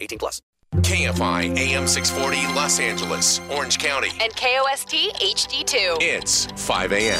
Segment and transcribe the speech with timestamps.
[0.00, 0.40] 18 plus.
[0.76, 4.10] KFI AM 640 Los Angeles, Orange County.
[4.20, 5.96] and KOST HD2.
[6.00, 7.18] It's 5 a.m.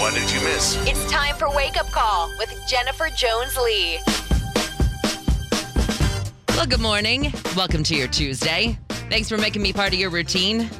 [0.00, 0.76] What did you miss?
[0.88, 3.98] It's time for Wake Up Call with Jennifer Jones Lee.
[6.50, 7.32] Well, good morning.
[7.56, 8.78] Welcome to your Tuesday.
[9.10, 10.70] Thanks for making me part of your routine.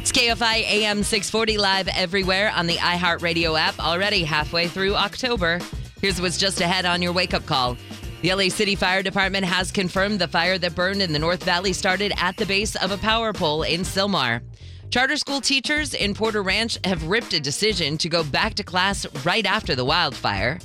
[0.00, 5.60] It's KFI AM 640 live everywhere on the iHeartRadio app, already halfway through October.
[6.00, 7.76] Here's what's just ahead on your wake up call.
[8.22, 11.72] The LA City Fire Department has confirmed the fire that burned in the North Valley
[11.72, 14.42] started at the base of a power pole in Sylmar.
[14.90, 19.06] Charter school teachers in Porter Ranch have ripped a decision to go back to class
[19.24, 20.58] right after the wildfire.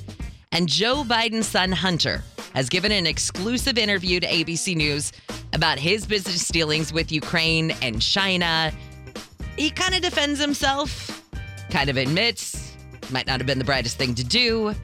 [0.52, 2.22] And Joe Biden's son Hunter
[2.54, 5.12] has given an exclusive interview to ABC News
[5.54, 8.70] about his business dealings with Ukraine and China.
[9.56, 11.24] He kind of defends himself,
[11.70, 12.66] kind of admits
[13.10, 14.74] might not have been the brightest thing to do.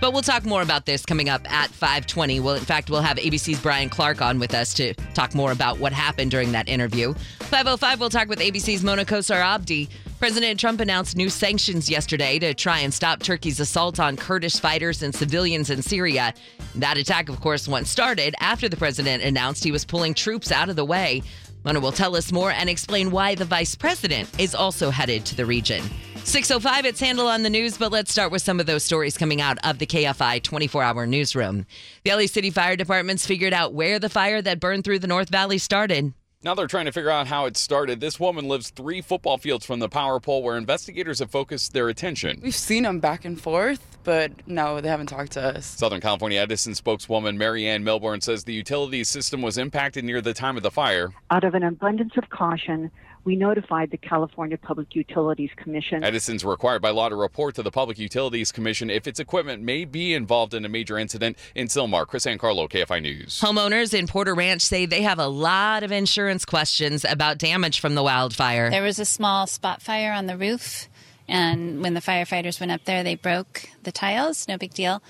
[0.00, 2.40] But we'll talk more about this coming up at 520.
[2.40, 5.78] Well, in fact, we'll have ABC's Brian Clark on with us to talk more about
[5.78, 7.14] what happened during that interview.
[7.40, 9.88] 505, we'll talk with ABC's Mona Kosar Abdi.
[10.18, 15.02] President Trump announced new sanctions yesterday to try and stop Turkey's assault on Kurdish fighters
[15.02, 16.34] and civilians in Syria.
[16.74, 20.68] That attack, of course, once started after the president announced he was pulling troops out
[20.68, 21.22] of the way.
[21.64, 25.34] Mona will tell us more and explain why the vice president is also headed to
[25.34, 25.82] the region.
[26.26, 29.40] 605, it's Handel on the News, but let's start with some of those stories coming
[29.40, 31.66] out of the KFI 24 hour newsroom.
[32.02, 35.28] The LA City Fire Department's figured out where the fire that burned through the North
[35.28, 36.12] Valley started.
[36.42, 38.00] Now they're trying to figure out how it started.
[38.00, 41.88] This woman lives three football fields from the power pole where investigators have focused their
[41.88, 42.40] attention.
[42.42, 45.64] We've seen them back and forth, but no, they haven't talked to us.
[45.64, 50.56] Southern California Edison spokeswoman Marianne Milborn says the utility system was impacted near the time
[50.56, 51.12] of the fire.
[51.30, 52.90] Out of an abundance of caution,
[53.26, 56.04] we notified the California Public Utilities Commission.
[56.04, 59.84] Edison's required by law to report to the Public Utilities Commission if its equipment may
[59.84, 62.06] be involved in a major incident in Sylmar.
[62.06, 63.40] Chris Ancarlo, KFI News.
[63.40, 67.96] Homeowners in Porter Ranch say they have a lot of insurance questions about damage from
[67.96, 68.70] the wildfire.
[68.70, 70.88] There was a small spot fire on the roof,
[71.26, 74.46] and when the firefighters went up there, they broke the tiles.
[74.46, 75.02] No big deal,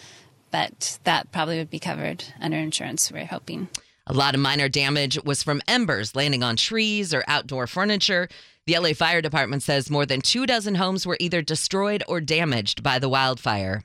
[0.50, 3.68] but that probably would be covered under insurance, we're hoping.
[4.08, 8.28] A lot of minor damage was from embers landing on trees or outdoor furniture.
[8.66, 12.84] The LA Fire Department says more than two dozen homes were either destroyed or damaged
[12.84, 13.82] by the wildfire.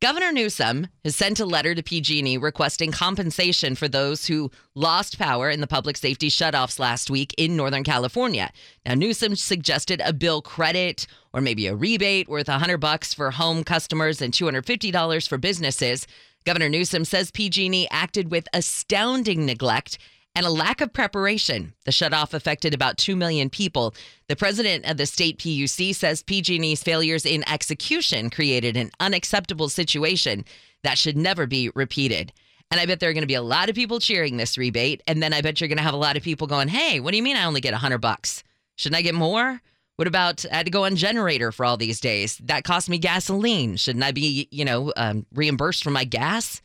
[0.00, 5.50] Governor Newsom has sent a letter to PG&E requesting compensation for those who lost power
[5.50, 8.50] in the public safety shutoffs last week in Northern California.
[8.86, 13.62] Now Newsom suggested a bill credit or maybe a rebate worth 100 bucks for home
[13.62, 16.06] customers and $250 for businesses.
[16.44, 19.98] Governor Newsom says PG&E acted with astounding neglect
[20.34, 21.74] and a lack of preparation.
[21.84, 23.94] The shutoff affected about 2 million people.
[24.28, 30.44] The president of the state PUC says PG&E's failures in execution created an unacceptable situation
[30.82, 32.32] that should never be repeated.
[32.70, 35.02] And I bet there are going to be a lot of people cheering this rebate
[35.06, 37.10] and then I bet you're going to have a lot of people going, "Hey, what
[37.10, 38.44] do you mean I only get 100 bucks?
[38.76, 39.60] Shouldn't I get more?"
[40.00, 42.38] What about I had to go on generator for all these days?
[42.44, 43.76] That cost me gasoline.
[43.76, 46.62] Shouldn't I be, you know, um, reimbursed for my gas?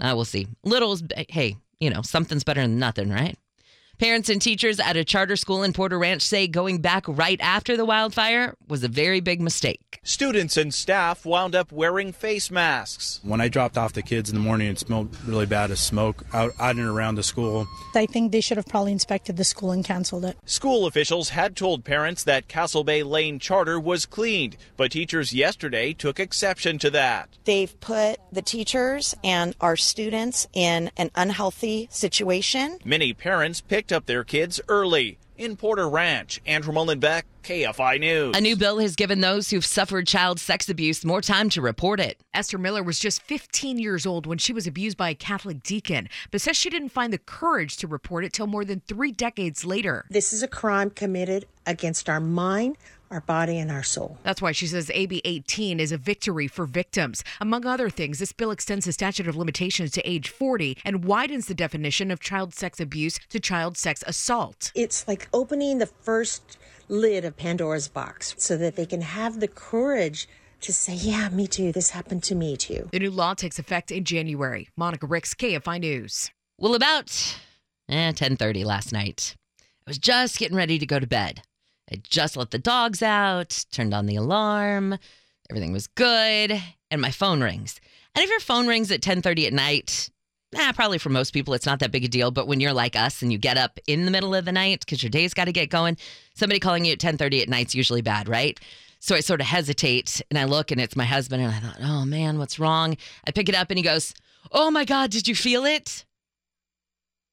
[0.00, 0.48] Uh, we'll see.
[0.64, 3.38] Little's, hey, you know, something's better than nothing, right?
[4.02, 7.76] Parents and teachers at a charter school in Porter Ranch say going back right after
[7.76, 10.00] the wildfire was a very big mistake.
[10.02, 13.20] Students and staff wound up wearing face masks.
[13.22, 16.24] When I dropped off the kids in the morning, it smelled really bad of smoke
[16.32, 17.68] out, out and around the school.
[17.94, 20.36] I think they should have probably inspected the school and canceled it.
[20.46, 25.92] School officials had told parents that Castle Bay Lane Charter was cleaned, but teachers yesterday
[25.92, 27.28] took exception to that.
[27.44, 32.80] They've put the teachers and our students in an unhealthy situation.
[32.84, 35.18] Many parents picked up their kids early.
[35.38, 38.36] In Porter Ranch, Andrew Mollenbeck, KFI News.
[38.36, 42.00] A new bill has given those who've suffered child sex abuse more time to report
[42.00, 42.20] it.
[42.34, 46.08] Esther Miller was just 15 years old when she was abused by a Catholic deacon,
[46.30, 49.64] but says she didn't find the courage to report it till more than three decades
[49.64, 50.04] later.
[50.10, 52.76] This is a crime committed against our mind,
[53.12, 54.18] our body, and our soul.
[54.22, 57.22] That's why she says AB 18 is a victory for victims.
[57.40, 61.46] Among other things, this bill extends the statute of limitations to age 40 and widens
[61.46, 64.72] the definition of child sex abuse to child sex assault.
[64.74, 69.48] It's like opening the first lid of Pandora's box so that they can have the
[69.48, 70.28] courage
[70.62, 71.72] to say, Yeah, me too.
[71.72, 72.88] This happened to me too.
[72.92, 74.68] The new law takes effect in January.
[74.76, 76.30] Monica Ricks, KFI News.
[76.58, 77.36] Well, about
[77.88, 81.42] eh, 10:30 last night, I was just getting ready to go to bed.
[81.90, 84.98] I just let the dogs out, turned on the alarm,
[85.50, 87.80] everything was good, and my phone rings.
[88.14, 90.10] And if your phone rings at 10:30 at night,
[90.52, 92.30] nah, probably for most people it's not that big a deal.
[92.30, 94.80] But when you're like us and you get up in the middle of the night
[94.80, 95.96] because your day's got to get going,
[96.34, 98.58] somebody calling you at 10:30 at night's usually bad, right?
[99.00, 101.78] So I sort of hesitate and I look and it's my husband and I thought,
[101.80, 102.96] oh man, what's wrong?
[103.26, 104.14] I pick it up and he goes,
[104.52, 106.04] oh my god, did you feel it?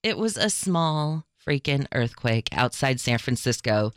[0.02, 3.92] It was a small freaking earthquake outside San Francisco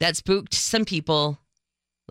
[0.00, 1.38] that spooked some people,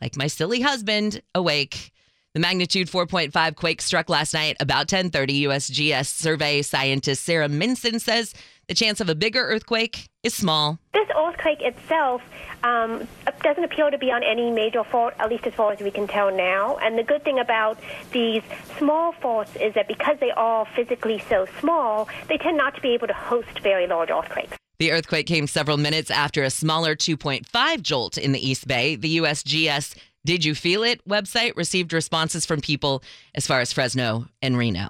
[0.01, 1.91] like my silly husband, awake.
[2.33, 5.47] The magnitude 4.5 quake struck last night about 10:30.
[5.47, 8.35] USGS survey scientist Sarah Minson says
[8.67, 10.77] the chance of a bigger earthquake is small.
[10.93, 12.21] This earthquake itself
[12.63, 13.07] um,
[13.41, 16.07] doesn't appear to be on any major fault, at least as far as we can
[16.07, 16.77] tell now.
[16.77, 17.79] And the good thing about
[18.11, 18.43] these
[18.77, 22.93] small faults is that because they are physically so small, they tend not to be
[22.93, 24.57] able to host very large earthquakes.
[24.79, 28.95] The earthquake came several minutes after a smaller 2.5 jolt in the East Bay.
[28.95, 33.03] The USGS Did You Feel It website received responses from people
[33.33, 34.89] as far as Fresno and Reno.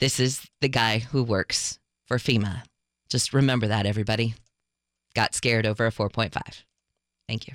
[0.00, 2.62] This is the guy who works for FEMA.
[3.08, 4.34] Just remember that, everybody.
[5.14, 6.32] Got scared over a 4.5.
[7.26, 7.54] Thank you.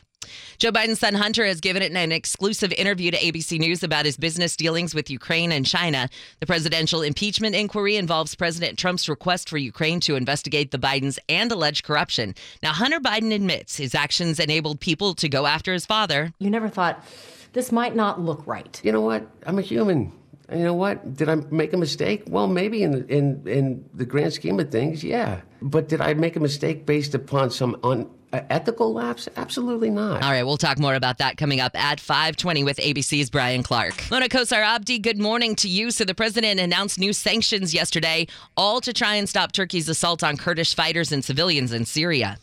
[0.57, 4.17] Joe Biden's son Hunter has given it an exclusive interview to ABC News about his
[4.17, 6.09] business dealings with Ukraine and China.
[6.39, 11.51] The presidential impeachment inquiry involves President Trump's request for Ukraine to investigate the Bidens and
[11.51, 12.35] alleged corruption.
[12.61, 16.33] Now, Hunter Biden admits his actions enabled people to go after his father.
[16.39, 17.03] You never thought
[17.53, 18.79] this might not look right.
[18.83, 19.27] You know what?
[19.45, 20.11] I'm a human.
[20.51, 21.15] You know what?
[21.15, 22.23] Did I make a mistake?
[22.27, 25.41] Well, maybe in in in the grand scheme of things, yeah.
[25.61, 29.27] But did I make a mistake based upon some un, ethical lapse?
[29.35, 30.23] Absolutely not.
[30.23, 34.09] All right, we'll talk more about that coming up at 520 with ABC's Brian Clark.
[34.11, 35.91] Mona Kosar Abdi, good morning to you.
[35.91, 40.37] So the president announced new sanctions yesterday, all to try and stop Turkey's assault on
[40.37, 42.37] Kurdish fighters and civilians in Syria.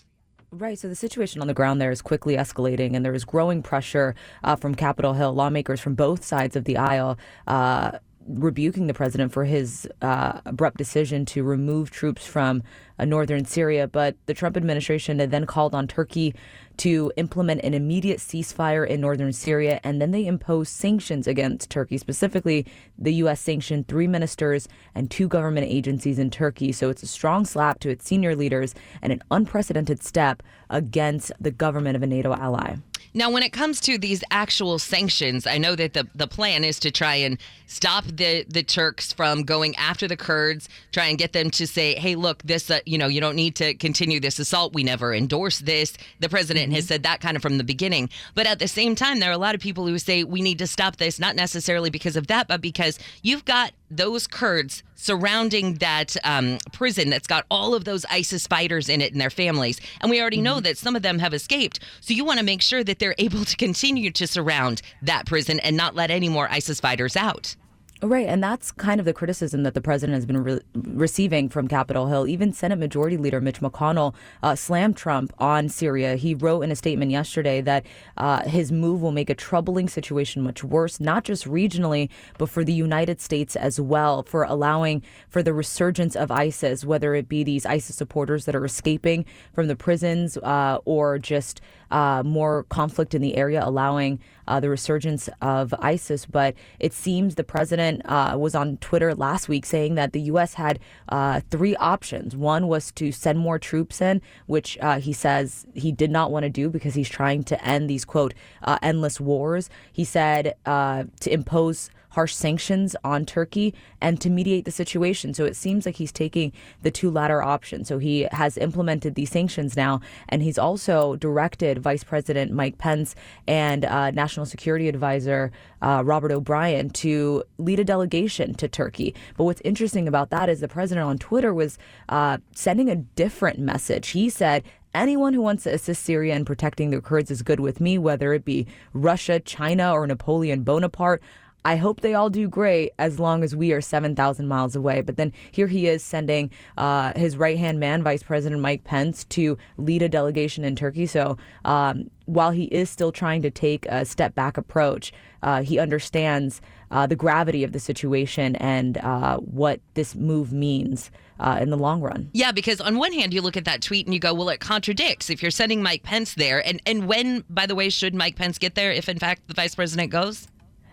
[0.52, 0.78] Right.
[0.78, 4.14] So the situation on the ground there is quickly escalating, and there is growing pressure
[4.44, 7.18] uh, from Capitol Hill lawmakers from both sides of the aisle.
[7.46, 7.92] Uh,
[8.28, 12.62] rebuking the president for his uh, abrupt decision to remove troops from
[13.04, 13.86] northern Syria.
[13.86, 16.34] But the Trump administration then called on Turkey
[16.78, 21.98] to implement an immediate ceasefire in northern Syria, and then they imposed sanctions against Turkey.
[21.98, 22.66] Specifically,
[22.98, 23.40] the U.S.
[23.40, 26.72] sanctioned three ministers and two government agencies in Turkey.
[26.72, 31.50] So it's a strong slap to its senior leaders and an unprecedented step against the
[31.50, 32.76] government of a NATO ally.
[33.16, 36.78] Now, when it comes to these actual sanctions, I know that the, the plan is
[36.80, 41.32] to try and stop the, the Turks from going after the Kurds, try and get
[41.32, 44.38] them to say, hey, look, this, uh, you know, you don't need to continue this
[44.38, 44.72] assault.
[44.72, 45.92] We never endorse this.
[46.20, 48.08] The president has said that kind of from the beginning.
[48.34, 50.58] But at the same time, there are a lot of people who say we need
[50.58, 55.74] to stop this, not necessarily because of that, but because you've got those Kurds surrounding
[55.74, 59.80] that um, prison that's got all of those ISIS fighters in it and their families.
[60.00, 61.80] And we already know that some of them have escaped.
[62.00, 65.60] So you want to make sure that they're able to continue to surround that prison
[65.60, 67.56] and not let any more ISIS fighters out.
[68.02, 71.66] Right, and that's kind of the criticism that the president has been re- receiving from
[71.66, 72.28] Capitol Hill.
[72.28, 76.16] Even Senate Majority Leader Mitch McConnell uh, slammed Trump on Syria.
[76.16, 77.86] He wrote in a statement yesterday that
[78.18, 82.64] uh, his move will make a troubling situation much worse, not just regionally, but for
[82.64, 87.44] the United States as well, for allowing for the resurgence of ISIS, whether it be
[87.44, 93.14] these ISIS supporters that are escaping from the prisons uh, or just uh, more conflict
[93.14, 96.26] in the area, allowing uh, the resurgence of ISIS.
[96.26, 100.54] But it seems the president uh, was on Twitter last week saying that the U.S.
[100.54, 100.78] had
[101.08, 102.36] uh, three options.
[102.36, 106.44] One was to send more troops in, which uh, he says he did not want
[106.44, 109.68] to do because he's trying to end these, quote, uh, endless wars.
[109.92, 115.34] He said to impose harsh sanctions on Turkey and to mediate the situation.
[115.34, 117.88] So it seems like he's taking the two latter options.
[117.88, 123.14] So he has implemented these sanctions now, and he's also directed Vice President Mike Pence
[123.46, 129.14] and uh, National Security Advisor uh, Robert O'Brien to lead a delegation to Turkey.
[129.36, 131.76] But what's interesting about that is the president on Twitter was
[132.08, 134.08] uh, sending a different message.
[134.08, 134.64] He said,
[134.96, 138.32] Anyone who wants to assist Syria in protecting the Kurds is good with me, whether
[138.32, 141.22] it be Russia, China, or Napoleon Bonaparte.
[141.66, 145.00] I hope they all do great as long as we are 7,000 miles away.
[145.00, 149.24] But then here he is sending uh, his right hand man, Vice President Mike Pence,
[149.24, 151.06] to lead a delegation in Turkey.
[151.06, 155.80] So um, while he is still trying to take a step back approach, uh, he
[155.80, 156.60] understands
[156.92, 161.10] uh, the gravity of the situation and uh, what this move means.
[161.38, 162.30] Uh, in the long run.
[162.32, 164.58] Yeah, because on one hand, you look at that tweet and you go, well, it
[164.58, 165.28] contradicts.
[165.28, 168.56] If you're sending Mike Pence there, and, and when, by the way, should Mike Pence
[168.56, 170.48] get there if, in fact, the vice president goes?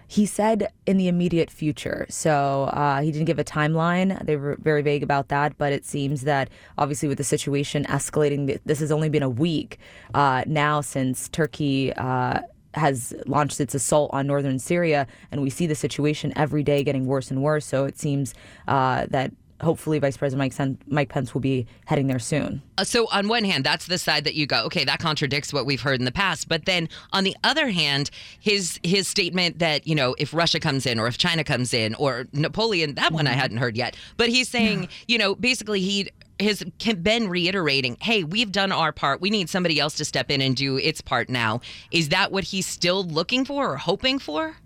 [0.08, 2.06] He said in the immediate future.
[2.10, 4.24] So uh, he didn't give a timeline.
[4.26, 5.58] They were very vague about that.
[5.58, 9.80] But it seems that obviously, with the situation escalating, this has only been a week
[10.14, 11.94] uh, now since Turkey.
[11.94, 12.42] Uh,
[12.76, 17.06] has launched its assault on northern Syria, and we see the situation every day getting
[17.06, 17.68] worse and worse.
[17.68, 18.34] So it seems
[18.68, 19.32] uh, that
[19.64, 22.62] hopefully Vice President Mike, Sen- Mike Pence will be heading there soon.
[22.78, 25.66] Uh, so on one hand, that's the side that you go, okay, that contradicts what
[25.66, 26.48] we've heard in the past.
[26.48, 30.86] But then on the other hand, his his statement that you know if Russia comes
[30.86, 33.96] in or if China comes in or Napoleon, that one I hadn't heard yet.
[34.18, 36.64] But he's saying, you know, basically he has
[37.02, 39.22] been reiterating, hey, we've done our part.
[39.22, 41.62] We need somebody else to step in and do its part now.
[41.92, 44.58] Is that what he's still looking for or hoping for?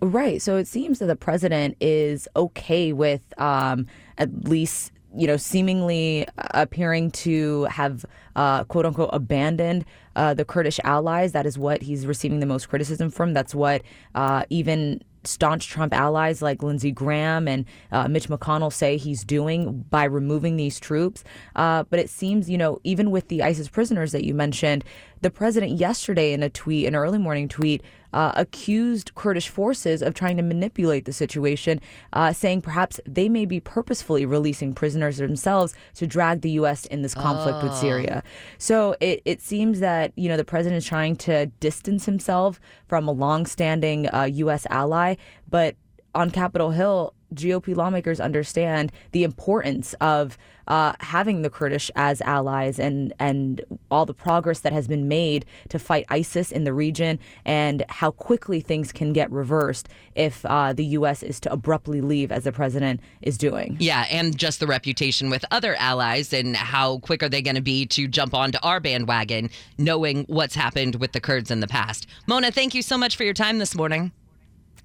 [0.00, 0.42] Right.
[0.42, 3.86] So it seems that the president is okay with um,
[4.22, 8.04] at least, you know, seemingly appearing to have,
[8.36, 9.84] uh, quote unquote, abandoned
[10.16, 11.32] uh, the Kurdish allies.
[11.32, 13.32] That is what he's receiving the most criticism from.
[13.32, 13.82] That's what
[14.14, 19.84] uh, even staunch Trump allies like Lindsey Graham and uh, Mitch McConnell say he's doing
[19.90, 21.22] by removing these troops.
[21.54, 24.84] Uh, but it seems, you know, even with the ISIS prisoners that you mentioned,
[25.20, 30.14] the president yesterday in a tweet, an early morning tweet, uh, accused Kurdish forces of
[30.14, 31.80] trying to manipulate the situation,
[32.12, 36.86] uh, saying perhaps they may be purposefully releasing prisoners themselves to drag the U.S.
[36.86, 37.64] in this conflict Oh.
[37.68, 38.22] with Syria.
[38.58, 43.08] So it, it seems that, you know, the president is trying to distance himself from
[43.08, 44.66] a longstanding uh, U.S.
[44.70, 45.16] ally,
[45.48, 45.76] but
[46.14, 50.36] on Capitol Hill, GOP lawmakers understand the importance of
[50.68, 55.44] uh, having the Kurdish as allies and and all the progress that has been made
[55.68, 60.72] to fight ISIS in the region and how quickly things can get reversed if uh,
[60.72, 61.22] the U.S.
[61.22, 63.76] is to abruptly leave, as the president is doing.
[63.80, 67.62] Yeah, and just the reputation with other allies and how quick are they going to
[67.62, 72.06] be to jump onto our bandwagon, knowing what's happened with the Kurds in the past.
[72.26, 74.12] Mona, thank you so much for your time this morning.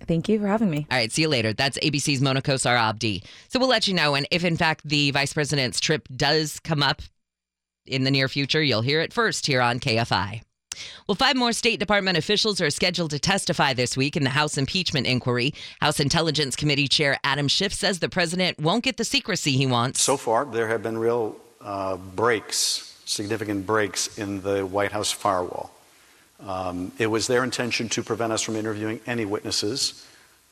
[0.05, 0.87] Thank you for having me.
[0.91, 1.53] All right, see you later.
[1.53, 3.23] That's ABC's Mona Kosar Abdi.
[3.49, 4.15] So we'll let you know.
[4.15, 7.01] And if in fact the vice president's trip does come up
[7.85, 10.41] in the near future, you'll hear it first here on KFI.
[11.07, 14.57] Well, five more State Department officials are scheduled to testify this week in the House
[14.57, 15.53] impeachment inquiry.
[15.81, 20.01] House Intelligence Committee Chair Adam Schiff says the president won't get the secrecy he wants.
[20.01, 25.71] So far, there have been real uh, breaks, significant breaks in the White House firewall.
[26.39, 30.05] Um, it was their intention to prevent us from interviewing any witnesses.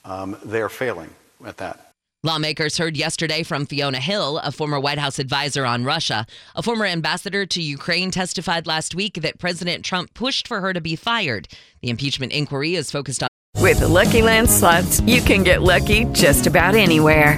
[0.04, 1.10] Um, they are failing
[1.46, 1.92] at that.
[2.24, 6.26] Lawmakers heard yesterday from Fiona Hill, a former White House advisor on Russia.
[6.56, 10.82] A former ambassador to Ukraine testified last week that President Trump pushed for her to
[10.82, 11.48] be fired.
[11.82, 13.30] The impeachment inquiry is focused on.
[13.62, 17.38] With the Lucky Land slots, you can get lucky just about anywhere.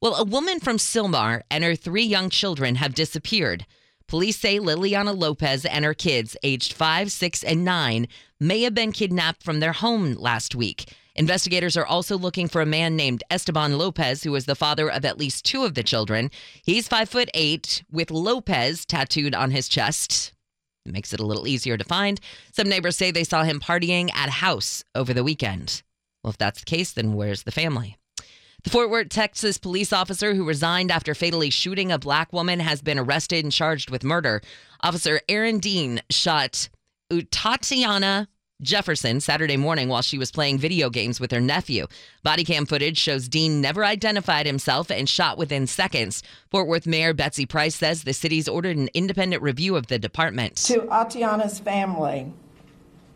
[0.00, 3.66] Well, a woman from Sylmar and her three young children have disappeared.
[4.08, 8.06] Police say Liliana Lopez and her kids, aged five, six, and nine,
[8.38, 10.92] may have been kidnapped from their home last week.
[11.16, 15.04] Investigators are also looking for a man named Esteban Lopez, who is the father of
[15.04, 16.30] at least two of the children.
[16.62, 20.32] He's five foot eight, with Lopez tattooed on his chest.
[20.84, 22.20] It makes it a little easier to find.
[22.52, 25.82] Some neighbors say they saw him partying at a house over the weekend.
[26.22, 27.96] Well, if that's the case, then where's the family?
[28.68, 32.98] Fort Worth, Texas police officer who resigned after fatally shooting a black woman has been
[32.98, 34.42] arrested and charged with murder.
[34.80, 36.68] Officer Aaron Dean shot
[37.30, 38.26] Tatiana
[38.60, 41.86] Jefferson Saturday morning while she was playing video games with her nephew.
[42.24, 46.24] Body cam footage shows Dean never identified himself and shot within seconds.
[46.50, 50.56] Fort Worth Mayor Betsy Price says the city's ordered an independent review of the department.
[50.56, 52.32] To Atiana's family,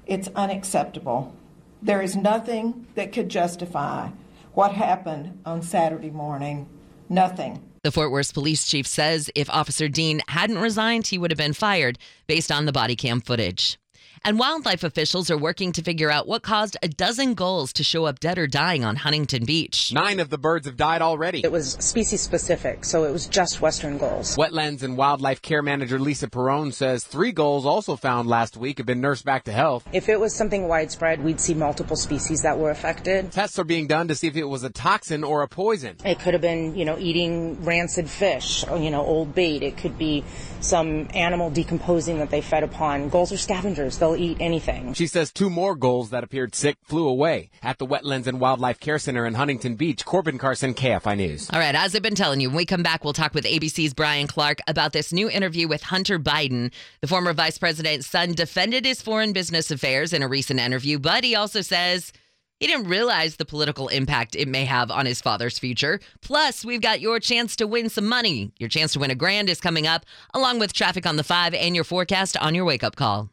[0.06, 1.34] it's unacceptable.
[1.82, 4.10] There is nothing that could justify
[4.54, 6.68] what happened on Saturday morning.
[7.08, 7.62] Nothing.
[7.82, 11.54] The Fort Worth police chief says if Officer Dean hadn't resigned, he would have been
[11.54, 13.79] fired based on the body cam footage.
[14.22, 18.04] And wildlife officials are working to figure out what caused a dozen gulls to show
[18.04, 19.94] up dead or dying on Huntington Beach.
[19.94, 21.40] Nine of the birds have died already.
[21.42, 24.36] It was species specific, so it was just western gulls.
[24.36, 28.86] Wetlands and Wildlife Care Manager Lisa Perrone says three gulls also found last week have
[28.86, 29.88] been nursed back to health.
[29.90, 33.32] If it was something widespread, we'd see multiple species that were affected.
[33.32, 35.96] Tests are being done to see if it was a toxin or a poison.
[36.04, 39.62] It could have been, you know, eating rancid fish, or, you know, old bait.
[39.62, 40.24] It could be
[40.60, 43.08] some animal decomposing that they fed upon.
[43.08, 43.96] Gulls are scavengers.
[43.96, 44.94] They'll they'll eat anything.
[44.94, 48.80] She says two more gulls that appeared sick flew away at the Wetlands and Wildlife
[48.80, 50.04] Care Center in Huntington Beach.
[50.04, 51.50] Corbin Carson, KFI News.
[51.52, 53.94] All right, as I've been telling you, when we come back, we'll talk with ABC's
[53.94, 56.72] Brian Clark about this new interview with Hunter Biden.
[57.00, 61.24] The former vice president's son defended his foreign business affairs in a recent interview, but
[61.24, 62.12] he also says
[62.58, 66.00] he didn't realize the political impact it may have on his father's future.
[66.20, 68.52] Plus, we've got your chance to win some money.
[68.58, 71.54] Your chance to win a grand is coming up, along with traffic on the five
[71.54, 73.30] and your forecast on your wake up call.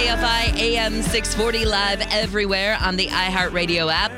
[0.00, 4.10] KFI AM 640 live everywhere on the iHeartRadio app.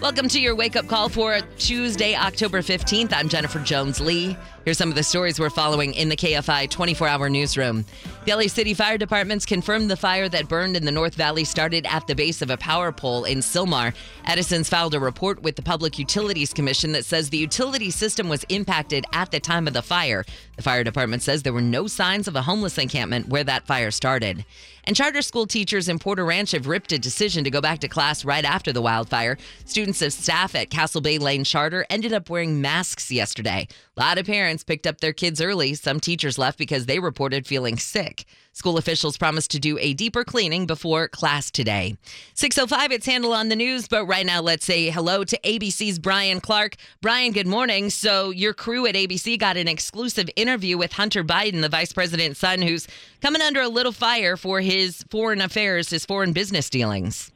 [0.00, 3.12] Welcome to your wake up call for Tuesday, October 15th.
[3.12, 4.36] I'm Jennifer Jones Lee.
[4.64, 7.84] Here's some of the stories we're following in the KFI 24 hour newsroom.
[8.24, 11.84] The LA City Fire Department's confirmed the fire that burned in the North Valley started
[11.84, 13.94] at the base of a power pole in Sylmar.
[14.24, 18.44] Edison's filed a report with the Public Utilities Commission that says the utility system was
[18.44, 20.24] impacted at the time of the fire.
[20.56, 23.90] The fire department says there were no signs of a homeless encampment where that fire
[23.90, 24.46] started.
[24.86, 27.88] And charter school teachers in Porter Ranch have ripped a decision to go back to
[27.88, 29.38] class right after the wildfire.
[29.64, 33.66] Students and staff at Castle Bay Lane Charter ended up wearing masks yesterday.
[33.96, 35.74] A lot of parents picked up their kids early.
[35.74, 38.26] Some teachers left because they reported feeling sick.
[38.52, 41.96] School officials promised to do a deeper cleaning before class today.
[42.34, 46.40] 605, it's Handel on the News, but right now let's say hello to ABC's Brian
[46.40, 46.76] Clark.
[47.00, 47.90] Brian, good morning.
[47.90, 52.38] So, your crew at ABC got an exclusive interview with Hunter Biden, the vice president's
[52.38, 52.86] son, who's
[53.20, 57.32] coming under a little fire for his foreign affairs, his foreign business dealings.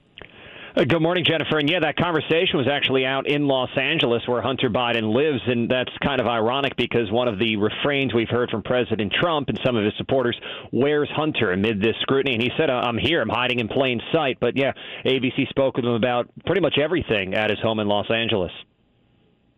[0.79, 1.59] Uh, Good morning, Jennifer.
[1.59, 5.41] And yeah, that conversation was actually out in Los Angeles where Hunter Biden lives.
[5.47, 9.49] And that's kind of ironic because one of the refrains we've heard from President Trump
[9.49, 10.39] and some of his supporters,
[10.71, 12.35] where's Hunter amid this scrutiny?
[12.35, 14.39] And he said, I'm here, I'm hiding in plain sight.
[14.41, 14.73] But yeah,
[15.05, 18.53] ABC spoke with him about pretty much everything at his home in Los Angeles.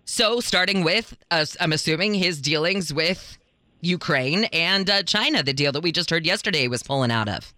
[0.07, 3.37] So, starting with, uh, I'm assuming his dealings with
[3.83, 7.53] Ukraine and uh, China, the deal that we just heard yesterday was pulling out of.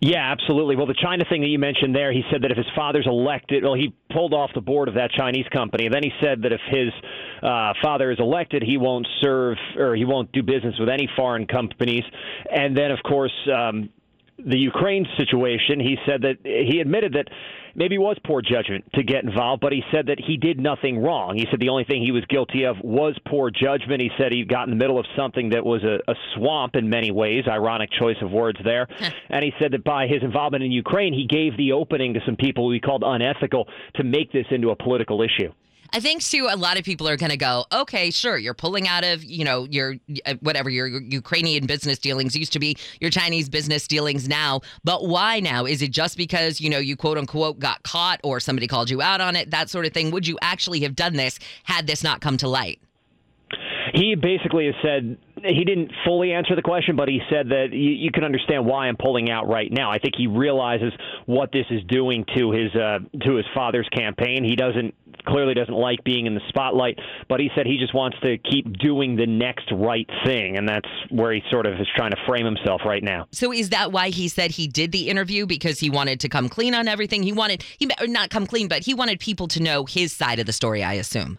[0.00, 0.76] Yeah, absolutely.
[0.76, 3.62] Well, the China thing that you mentioned there, he said that if his father's elected,
[3.62, 5.84] well, he pulled off the board of that Chinese company.
[5.84, 6.88] And then he said that if his
[7.42, 11.46] uh, father is elected, he won't serve or he won't do business with any foreign
[11.46, 12.02] companies.
[12.50, 13.90] And then, of course, um,
[14.46, 17.28] the Ukraine situation, he said that he admitted that
[17.74, 20.98] maybe it was poor judgment to get involved, but he said that he did nothing
[20.98, 21.36] wrong.
[21.36, 24.00] He said the only thing he was guilty of was poor judgment.
[24.00, 26.88] He said he got in the middle of something that was a, a swamp in
[26.88, 28.86] many ways, ironic choice of words there.
[29.28, 32.36] and he said that by his involvement in Ukraine, he gave the opening to some
[32.36, 35.52] people he called unethical to make this into a political issue.
[35.92, 38.86] I think too, a lot of people are going to go, okay, sure, you're pulling
[38.86, 43.10] out of, you know, your uh, whatever your Ukrainian business dealings used to be your
[43.10, 45.64] Chinese business dealings now, but why now?
[45.64, 49.02] Is it just because you know you quote unquote got caught or somebody called you
[49.02, 50.10] out on it, that sort of thing?
[50.10, 52.80] Would you actually have done this had this not come to light?
[53.94, 57.90] He basically has said he didn't fully answer the question, but he said that you,
[57.90, 59.90] you can understand why I'm pulling out right now.
[59.90, 60.92] I think he realizes
[61.26, 64.44] what this is doing to his uh, to his father's campaign.
[64.44, 64.94] He doesn't
[65.26, 66.98] clearly doesn't like being in the spotlight,
[67.28, 70.88] but he said he just wants to keep doing the next right thing, and that's
[71.10, 73.26] where he sort of is trying to frame himself right now.
[73.32, 76.48] So is that why he said he did the interview because he wanted to come
[76.48, 77.22] clean on everything?
[77.22, 80.46] He wanted he not come clean, but he wanted people to know his side of
[80.46, 80.82] the story.
[80.82, 81.38] I assume.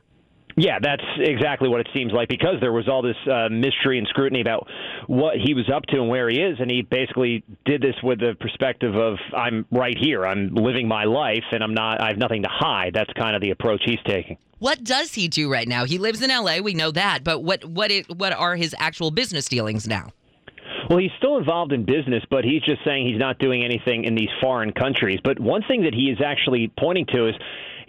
[0.55, 4.07] Yeah, that's exactly what it seems like because there was all this uh, mystery and
[4.07, 4.67] scrutiny about
[5.07, 8.19] what he was up to and where he is, and he basically did this with
[8.19, 12.17] the perspective of I'm right here, I'm living my life, and I'm not, I have
[12.17, 12.93] nothing to hide.
[12.93, 14.37] That's kind of the approach he's taking.
[14.59, 15.85] What does he do right now?
[15.85, 19.09] He lives in LA, we know that, but what what it, what are his actual
[19.09, 20.11] business dealings now?
[20.89, 24.13] Well, he's still involved in business, but he's just saying he's not doing anything in
[24.13, 25.19] these foreign countries.
[25.23, 27.35] But one thing that he is actually pointing to is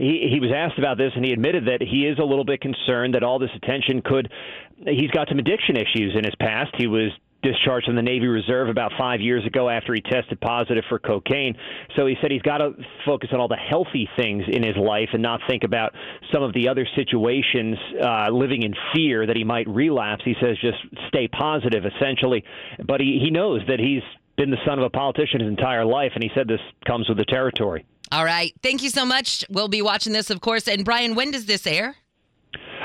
[0.03, 2.61] he, he was asked about this, and he admitted that he is a little bit
[2.61, 4.33] concerned that all this attention could.
[4.77, 6.75] He's got some addiction issues in his past.
[6.77, 7.13] He was
[7.43, 11.57] discharged from the Navy Reserve about five years ago after he tested positive for cocaine.
[11.97, 12.73] So he said he's got to
[13.05, 15.93] focus on all the healthy things in his life and not think about
[16.33, 20.23] some of the other situations, uh, living in fear that he might relapse.
[20.25, 22.45] He says just stay positive, essentially.
[22.85, 24.03] But he, he knows that he's
[24.37, 27.19] been the son of a politician his entire life, and he said this comes with
[27.19, 27.85] the territory.
[28.13, 28.53] All right.
[28.63, 29.43] Thank you so much.
[29.49, 30.69] We'll be watching this, of course.
[30.69, 31.97] And Brian, when does this air?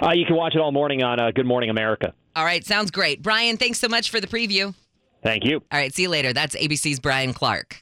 [0.01, 2.13] Uh, you can watch it all morning on uh, Good Morning America.
[2.33, 2.65] All right.
[2.65, 3.21] Sounds great.
[3.21, 4.73] Brian, thanks so much for the preview.
[5.23, 5.57] Thank you.
[5.69, 5.93] All right.
[5.93, 6.31] See you later.
[6.31, 7.81] That's ABC's Brian Clark.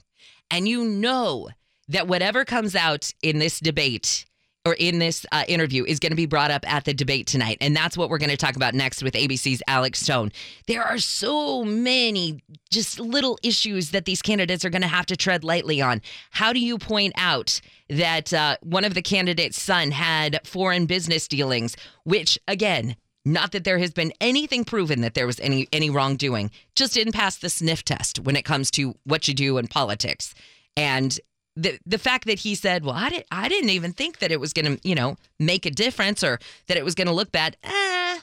[0.49, 1.49] And you know
[1.87, 4.25] that whatever comes out in this debate
[4.65, 7.57] or in this uh, interview is going to be brought up at the debate tonight.
[7.61, 10.31] And that's what we're going to talk about next with ABC's Alex Stone.
[10.67, 15.15] There are so many just little issues that these candidates are going to have to
[15.15, 16.01] tread lightly on.
[16.31, 21.27] How do you point out that uh, one of the candidates' son had foreign business
[21.27, 25.89] dealings, which, again, Not that there has been anything proven that there was any any
[25.89, 26.51] wrongdoing.
[26.75, 30.35] Just didn't pass the sniff test when it comes to what you do in politics.
[30.77, 31.19] And
[31.55, 34.39] the the fact that he said, "Well, I didn't I didn't even think that it
[34.39, 37.31] was going to, you know, make a difference or that it was going to look
[37.31, 38.19] bad." Eh.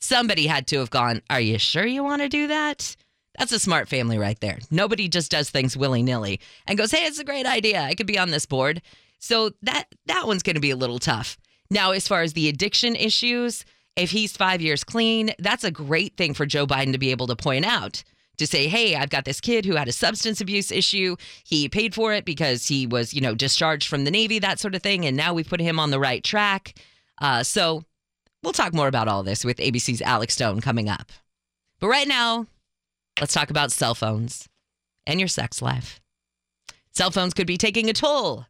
[0.00, 2.96] Somebody had to have gone, "Are you sure you want to do that?"
[3.38, 4.58] That's a smart family right there.
[4.70, 7.80] Nobody just does things willy-nilly and goes, "Hey, it's a great idea.
[7.80, 8.82] I could be on this board."
[9.18, 11.38] So that that one's going to be a little tough.
[11.70, 13.64] Now, as far as the addiction issues,
[13.96, 17.28] if he's 5 years clean, that's a great thing for Joe Biden to be able
[17.28, 18.02] to point out
[18.38, 21.16] to say, hey, I've got this kid who had a substance abuse issue.
[21.44, 24.74] He paid for it because he was, you know, discharged from the Navy, that sort
[24.74, 25.04] of thing.
[25.04, 26.74] And now we've put him on the right track.
[27.20, 27.84] Uh, so
[28.42, 31.12] we'll talk more about all this with ABC's Alex Stone coming up.
[31.78, 32.46] But right now,
[33.20, 34.48] let's talk about cell phones
[35.06, 36.00] and your sex life.
[36.92, 38.46] Cell phones could be taking a toll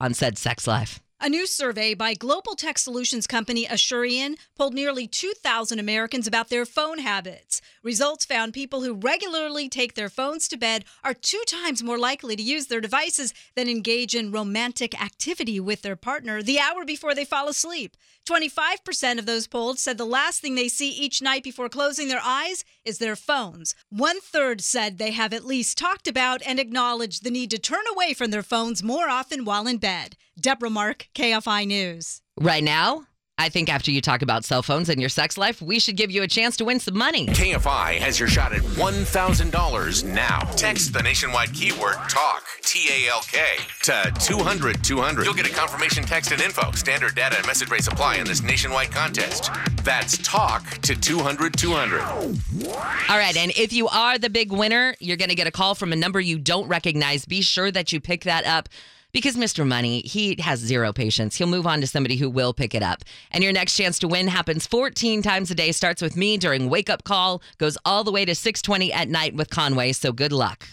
[0.00, 1.00] on said sex life.
[1.18, 6.66] A new survey by global tech solutions company Asurion polled nearly 2,000 Americans about their
[6.66, 7.62] phone habits.
[7.82, 12.36] Results found people who regularly take their phones to bed are two times more likely
[12.36, 17.14] to use their devices than engage in romantic activity with their partner the hour before
[17.14, 17.96] they fall asleep.
[18.28, 22.20] 25% of those polled said the last thing they see each night before closing their
[22.22, 23.74] eyes is their phones.
[23.88, 27.84] One third said they have at least talked about and acknowledged the need to turn
[27.90, 30.18] away from their phones more often while in bed.
[30.38, 32.20] Deborah Mark, KFI News.
[32.38, 33.06] Right now,
[33.38, 36.10] I think after you talk about cell phones and your sex life, we should give
[36.10, 37.26] you a chance to win some money.
[37.26, 40.40] KFI has your shot at $1,000 now.
[40.56, 43.42] Text the nationwide keyword TALK, T A L K,
[43.84, 45.24] to 200 200.
[45.24, 46.70] You'll get a confirmation text and info.
[46.72, 49.50] Standard data and message rates apply in this nationwide contest.
[49.84, 52.00] That's TALK to 200 200.
[52.02, 55.74] All right, and if you are the big winner, you're going to get a call
[55.74, 57.24] from a number you don't recognize.
[57.24, 58.68] Be sure that you pick that up
[59.12, 59.66] because Mr.
[59.66, 61.36] Money, he has zero patience.
[61.36, 63.02] He'll move on to somebody who will pick it up.
[63.30, 66.68] And your next chance to win happens 14 times a day, starts with me during
[66.68, 69.92] wake up call, goes all the way to 620 at night with Conway.
[69.92, 70.66] So good luck.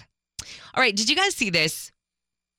[0.74, 1.92] All right, did you guys see this?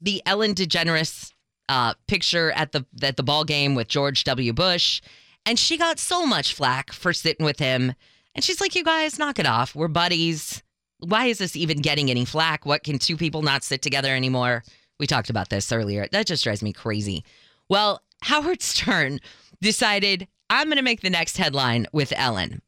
[0.01, 1.33] The Ellen DeGeneres
[1.69, 4.53] uh, picture at the at the ball game with George W.
[4.53, 5.01] Bush,
[5.47, 7.95] and she got so much flack for sitting with him.
[8.35, 9.75] And she's like, "You guys, knock it off.
[9.75, 10.63] We're buddies.
[10.99, 12.65] Why is this even getting any flack?
[12.67, 14.63] What can two people not sit together anymore?"
[14.99, 16.07] We talked about this earlier.
[16.13, 17.25] That just drives me crazy.
[17.69, 19.21] Well, Howard Stern
[19.61, 22.63] decided I'm going to make the next headline with Ellen.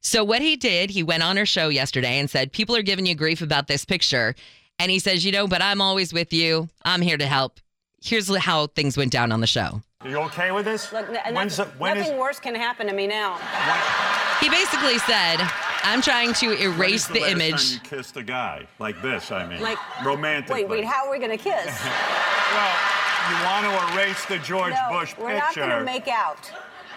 [0.00, 3.06] So, what he did, he went on her show yesterday and said, People are giving
[3.06, 4.34] you grief about this picture.
[4.78, 6.68] And he says, You know, but I'm always with you.
[6.84, 7.60] I'm here to help.
[8.02, 9.80] Here's how things went down on the show.
[10.04, 10.92] Are you okay with this?
[10.92, 13.38] Look, n- When's nothing, the- when is- nothing worse can happen to me now.
[14.40, 15.36] He basically said,
[15.84, 17.68] I'm trying to When is erase the, the, last image.
[17.76, 20.64] Time you kissed a guy like this, I mean, Like, romantically.
[20.64, 21.66] Wait, wait, how are we going to kiss?
[22.52, 22.76] well,
[23.30, 25.60] you want to erase the George no, Bush we're not picture.
[25.68, 26.50] going to make out.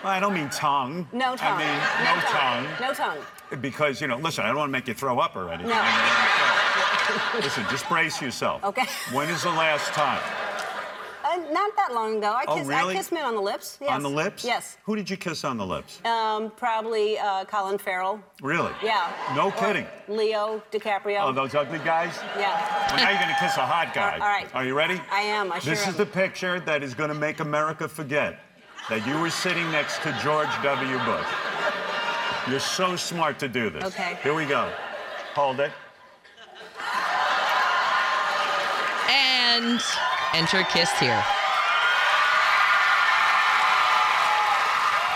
[0.04, 1.08] Well, I don't mean tongue.
[1.14, 1.60] No tongue.
[1.62, 2.68] I mean no, tongue.
[2.82, 3.62] No tongue.
[3.62, 5.70] Because you know, listen, I don't want to make you throw up or anything.
[5.70, 7.40] No.
[7.40, 8.64] listen, just brace yourself.
[8.64, 8.86] Okay.
[9.14, 10.22] When is the last time?
[11.52, 12.28] Not that long ago.
[12.32, 12.94] I Oh, kissed, really?
[12.94, 13.78] I kissed men on the lips.
[13.82, 13.92] Yes.
[13.92, 14.44] On the lips?
[14.44, 14.78] Yes.
[14.84, 16.00] Who did you kiss on the lips?
[16.06, 18.22] Um, probably uh, Colin Farrell.
[18.42, 18.72] Really?
[18.84, 19.12] Yeah.
[19.36, 19.86] No Or kidding.
[20.08, 21.22] Leo DiCaprio.
[21.22, 22.18] Oh, those ugly guys?
[22.38, 22.88] Yeah.
[22.90, 24.14] Well, now you're going to kiss a hot guy.
[24.14, 24.48] All right.
[24.56, 25.02] Are you ready?
[25.12, 25.52] I am.
[25.52, 25.98] I sure This is am.
[25.98, 28.40] the picture that is going to make America forget
[28.90, 30.98] that you were sitting next to George W.
[31.06, 31.28] Bush.
[32.48, 33.84] You're so smart to do this.
[33.86, 34.18] Okay.
[34.22, 34.72] Here we go.
[35.34, 35.72] Hold it.
[39.10, 39.82] And
[40.36, 41.24] enter kiss here.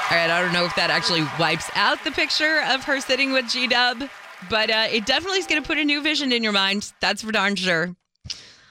[0.09, 3.31] All right, I don't know if that actually wipes out the picture of her sitting
[3.31, 4.09] with G Dub,
[4.49, 6.91] but uh, it definitely is going to put a new vision in your mind.
[6.99, 7.95] That's for darn sure.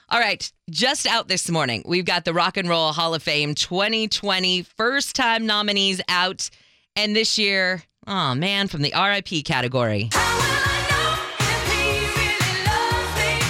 [0.09, 3.53] All right, just out this morning, we've got the Rock and Roll Hall of Fame
[3.55, 6.49] 2020 first time nominees out.
[6.95, 10.09] And this year, oh man, from the RIP category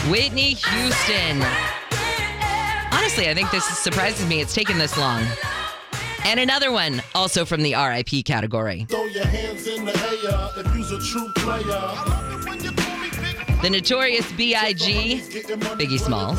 [0.10, 1.79] Whitney Houston.
[3.10, 4.39] Honestly, I think this surprises me.
[4.39, 5.26] It's taken this long.
[6.26, 8.86] And another one, also from the RIP category.
[8.88, 12.19] Throw your hands in the air if you's a true player.
[13.63, 15.22] The Notorious B.I.G.,
[15.80, 16.38] Biggie Smalls.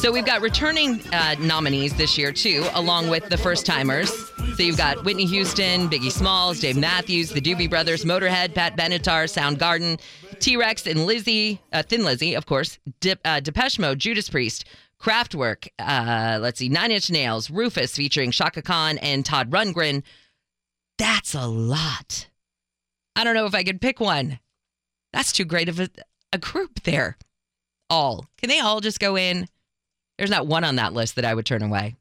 [0.00, 4.10] So we've got returning uh, nominees this year, too, along with the first timers.
[4.56, 9.28] So you've got Whitney Houston, Biggie Smalls, Dave Matthews, the Doobie Brothers, Motorhead, Pat Benatar,
[9.30, 10.00] Soundgarden,
[10.40, 14.64] T Rex, and Lizzie, uh, Thin Lizzy, of course, Dip, uh, Depeche Mode, Judas Priest,
[15.04, 20.02] Kraftwerk, uh, let's see, Nine Inch Nails, Rufus featuring Chaka Khan and Todd Rundgren.
[20.96, 22.28] That's a lot.
[23.14, 24.38] I don't know if I could pick one.
[25.12, 25.90] That's too great of a,
[26.32, 27.18] a group there.
[27.90, 28.24] All.
[28.38, 29.46] Can they all just go in?
[30.16, 31.96] There's not one on that list that I would turn away.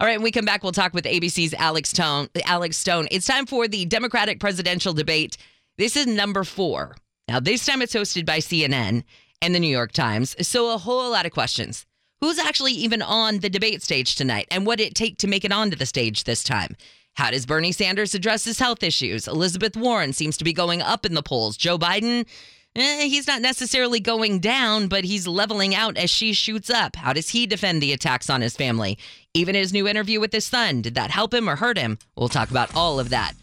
[0.00, 2.28] All right, when we come back, we'll talk with ABC's Alex Stone.
[2.44, 3.08] Alex Stone.
[3.10, 5.36] It's time for the Democratic presidential debate.
[5.78, 6.94] This is number four.
[7.26, 9.02] Now, this time it's hosted by CNN
[9.42, 10.36] and the New York Times.
[10.46, 11.86] So a whole lot of questions.
[12.20, 15.52] Who's actually even on the debate stage tonight, and what it take to make it
[15.52, 16.74] onto the stage this time?
[17.14, 19.28] How does Bernie Sanders address his health issues?
[19.28, 21.58] Elizabeth Warren seems to be going up in the polls.
[21.58, 22.26] Joe Biden,
[22.74, 26.96] eh, he's not necessarily going down, but he's leveling out as she shoots up.
[26.96, 28.98] How does he defend the attacks on his family?
[29.34, 31.98] Even his new interview with his son, did that help him or hurt him?
[32.16, 33.34] We'll talk about all of that.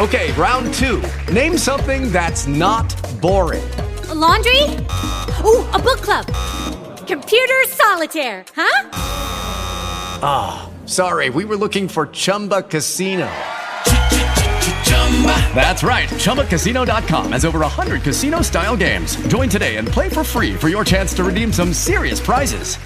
[0.00, 1.00] Okay, round two.
[1.32, 3.68] Name something that's not boring.
[4.08, 4.62] A laundry?
[5.44, 6.26] Ooh, a book club.
[7.08, 8.90] Computer solitaire, huh?
[10.22, 13.26] Ah, oh, sorry, we were looking for Chumba Casino.
[15.54, 16.06] That's right.
[16.10, 19.16] ChumbaCasino.com has over 100 casino style games.
[19.26, 22.76] Join today and play for free for your chance to redeem some serious prizes.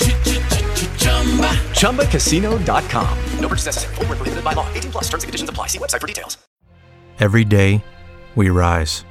[1.81, 3.19] ChumbaCasino.com.
[3.41, 3.95] No purchase necessary.
[3.97, 4.73] Full prohibited by law.
[4.73, 5.67] 18 plus terms and conditions apply.
[5.67, 6.39] See website for details.
[7.19, 7.85] Every day,
[8.37, 9.05] we rise,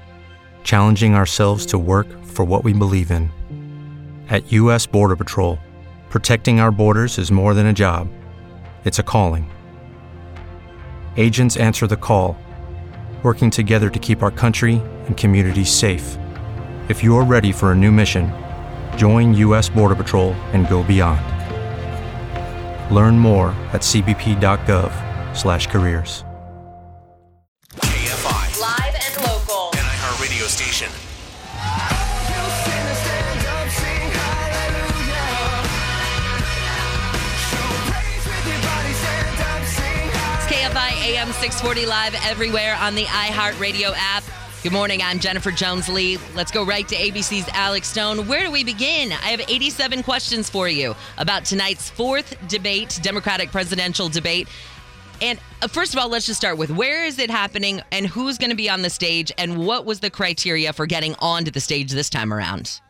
[0.64, 3.30] challenging ourselves to work for what we believe in.
[4.32, 4.88] At U.S.
[4.88, 5.60] Border Patrol,
[6.10, 8.08] protecting our borders is more than a job,
[8.86, 9.52] it's a calling.
[11.18, 12.38] Agents answer the call,
[13.24, 16.18] working together to keep our country and communities safe.
[16.88, 18.32] If you are ready for a new mission,
[18.96, 19.68] join U.S.
[19.68, 21.20] Border Patrol and go beyond.
[22.90, 26.24] Learn more at cbp.gov/careers.
[27.76, 28.62] KFI.
[28.62, 29.72] Live and local.
[29.74, 30.90] An iHeart radio station.
[41.22, 44.24] AM 640 live everywhere on the iHeartRadio app.
[44.64, 45.04] Good morning.
[45.04, 46.18] I'm Jennifer Jones Lee.
[46.34, 48.28] Let's go right to ABC's Alex Stone.
[48.28, 49.12] Where do we begin?
[49.12, 54.48] I have 87 questions for you about tonight's fourth debate, Democratic presidential debate.
[55.22, 58.40] And uh, first of all, let's just start with where is it happening and who's
[58.40, 61.62] going to be on the stage and what was the criteria for getting onto the
[61.62, 62.82] stage this time around?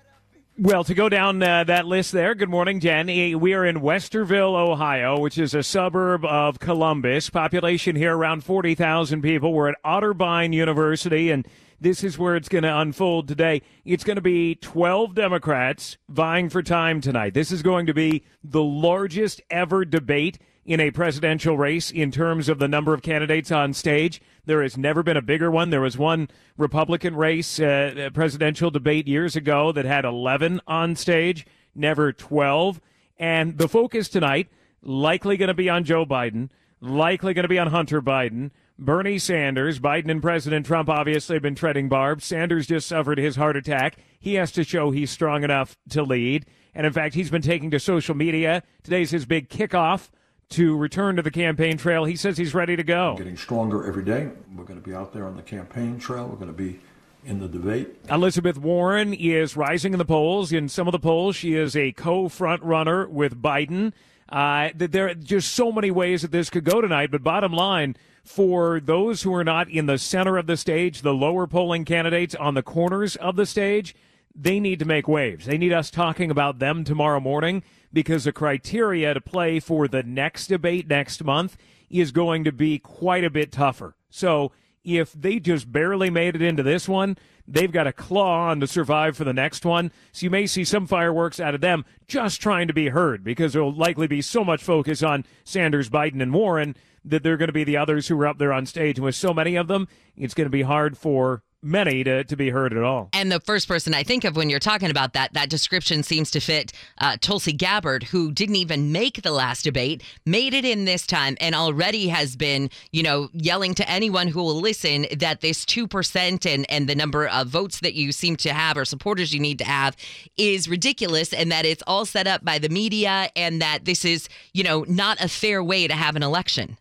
[0.58, 3.08] Well, to go down uh, that list there, good morning, Jen.
[3.40, 7.30] We are in Westerville, Ohio, which is a suburb of Columbus.
[7.30, 9.54] Population here around 40,000 people.
[9.54, 11.48] We're at Otterbein University, and
[11.80, 13.62] this is where it's going to unfold today.
[13.86, 17.34] It's going to be 12 Democrats vying for time tonight.
[17.34, 22.48] This is going to be the largest ever debate in a presidential race in terms
[22.48, 24.22] of the number of candidates on stage.
[24.46, 25.70] There has never been a bigger one.
[25.70, 31.46] There was one Republican race, uh, presidential debate years ago that had 11 on stage,
[31.74, 32.80] never 12.
[33.18, 34.50] And the focus tonight
[34.84, 38.52] likely going to be on Joe Biden, likely going to be on Hunter Biden.
[38.78, 42.26] Bernie Sanders, Biden and President Trump obviously have been treading barbs.
[42.26, 43.98] Sanders just suffered his heart attack.
[44.20, 46.48] He has to show he's strong enough to lead.
[46.74, 48.64] And in fact, he's been taking to social media.
[48.82, 50.10] Today's his big kickoff
[50.52, 52.06] to return to the campaign trail.
[52.06, 53.16] He says he's ready to go.
[53.18, 54.30] Getting stronger every day.
[54.56, 56.28] We're going to be out there on the campaign trail.
[56.28, 56.80] We're going to be
[57.24, 57.96] in the debate.
[58.10, 60.52] Elizabeth Warren is rising in the polls.
[60.52, 63.94] In some of the polls, she is a co front runner with Biden.
[64.30, 67.12] Uh, there are just so many ways that this could go tonight.
[67.12, 71.14] But bottom line, for those who are not in the center of the stage, the
[71.14, 73.96] lower polling candidates on the corners of the stage,
[74.34, 75.46] they need to make waves.
[75.46, 80.04] They need us talking about them tomorrow morning because the criteria to play for the
[80.04, 81.58] next debate next month
[81.90, 83.96] is going to be quite a bit tougher.
[84.10, 84.52] So
[84.84, 88.68] if they just barely made it into this one, they've got a claw on to
[88.68, 89.92] survive for the next one.
[90.12, 93.54] So you may see some fireworks out of them just trying to be heard because
[93.54, 97.50] there will likely be so much focus on Sanders, Biden, and Warren that they're going
[97.50, 98.98] to be the others who are up there on stage.
[98.98, 102.36] And with so many of them, it's going to be hard for many to, to
[102.36, 103.10] be heard at all.
[103.14, 106.32] And the first person I think of when you're talking about that, that description seems
[106.32, 110.86] to fit uh, Tulsi Gabbard, who didn't even make the last debate, made it in
[110.86, 115.42] this time, and already has been, you know, yelling to anyone who will listen that
[115.42, 119.34] this 2% and, and the number of votes that you seem to have or supporters
[119.34, 119.96] you need to have
[120.38, 124.28] is ridiculous and that it's all set up by the media and that this is,
[124.54, 126.78] you know, not a fair way to have an election.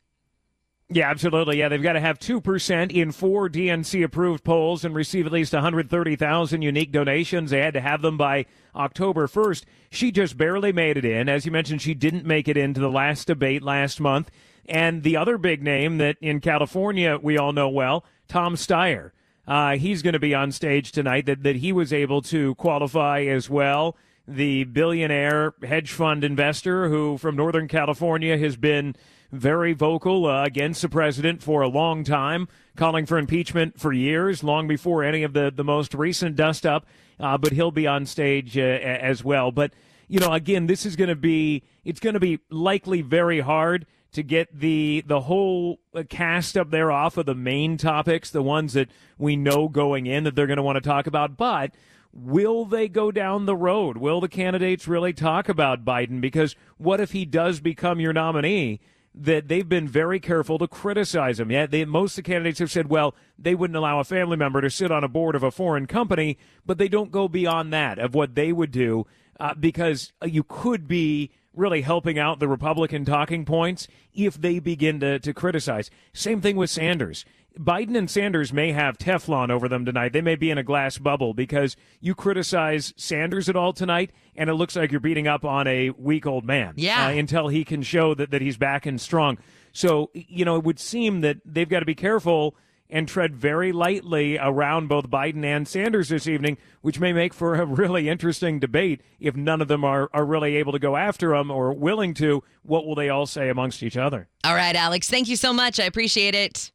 [0.92, 1.59] Yeah, absolutely.
[1.59, 5.53] Yeah, they've got to have 2% in four DNC approved polls and receive at least
[5.53, 7.50] 130,000 unique donations.
[7.53, 9.64] They had to have them by October 1st.
[9.90, 11.29] She just barely made it in.
[11.29, 14.33] As you mentioned, she didn't make it into the last debate last month.
[14.66, 19.12] And the other big name that in California we all know well, Tom Steyer.
[19.46, 23.22] Uh, he's going to be on stage tonight, that, that he was able to qualify
[23.22, 23.96] as well.
[24.26, 28.96] The billionaire hedge fund investor who from Northern California has been
[29.32, 34.42] very vocal uh, against the president for a long time, calling for impeachment for years,
[34.42, 36.86] long before any of the, the most recent dust up.
[37.18, 39.52] Uh, but he'll be on stage uh, as well.
[39.52, 39.72] But
[40.08, 43.86] you know, again, this is going to be it's going to be likely very hard
[44.12, 48.42] to get the the whole uh, cast up there off of the main topics, the
[48.42, 48.88] ones that
[49.18, 51.72] we know going in that they're going to want to talk about, but
[52.12, 53.96] will they go down the road?
[53.96, 56.20] Will the candidates really talk about Biden?
[56.20, 58.80] Because what if he does become your nominee?
[59.22, 61.50] That they've been very careful to criticize him.
[61.50, 64.62] Yeah, they, most of the candidates have said, well, they wouldn't allow a family member
[64.62, 67.98] to sit on a board of a foreign company, but they don't go beyond that
[67.98, 69.06] of what they would do
[69.38, 75.00] uh, because you could be really helping out the Republican talking points if they begin
[75.00, 75.90] to, to criticize.
[76.14, 77.24] Same thing with Sanders.
[77.58, 80.12] Biden and Sanders may have Teflon over them tonight.
[80.12, 84.48] They may be in a glass bubble because you criticize Sanders at all tonight, and
[84.48, 86.74] it looks like you're beating up on a weak old man.
[86.76, 87.06] Yeah.
[87.06, 89.38] Uh, until he can show that, that he's back and strong.
[89.72, 92.56] So, you know, it would seem that they've got to be careful
[92.92, 97.54] and tread very lightly around both Biden and Sanders this evening, which may make for
[97.54, 101.34] a really interesting debate if none of them are, are really able to go after
[101.34, 102.42] him or willing to.
[102.62, 104.28] What will they all say amongst each other?
[104.44, 105.08] All right, Alex.
[105.08, 105.78] Thank you so much.
[105.78, 106.72] I appreciate it.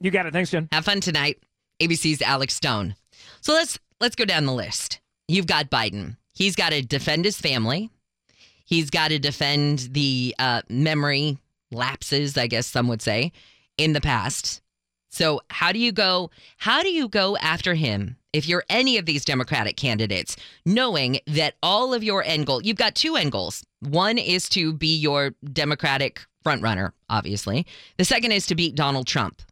[0.00, 0.32] You got it.
[0.32, 0.68] Thanks, Jen.
[0.72, 1.38] Have fun tonight.
[1.80, 2.94] ABC's Alex Stone.
[3.40, 5.00] So let's let's go down the list.
[5.26, 6.16] You've got Biden.
[6.34, 7.90] He's got to defend his family.
[8.64, 11.38] He's got to defend the uh, memory
[11.70, 13.32] lapses, I guess some would say,
[13.76, 14.60] in the past.
[15.10, 16.30] So how do you go?
[16.58, 21.54] How do you go after him if you're any of these Democratic candidates, knowing that
[21.62, 23.64] all of your end goal, you've got two end goals.
[23.80, 27.66] One is to be your Democratic frontrunner, obviously.
[27.96, 29.42] The second is to beat Donald Trump.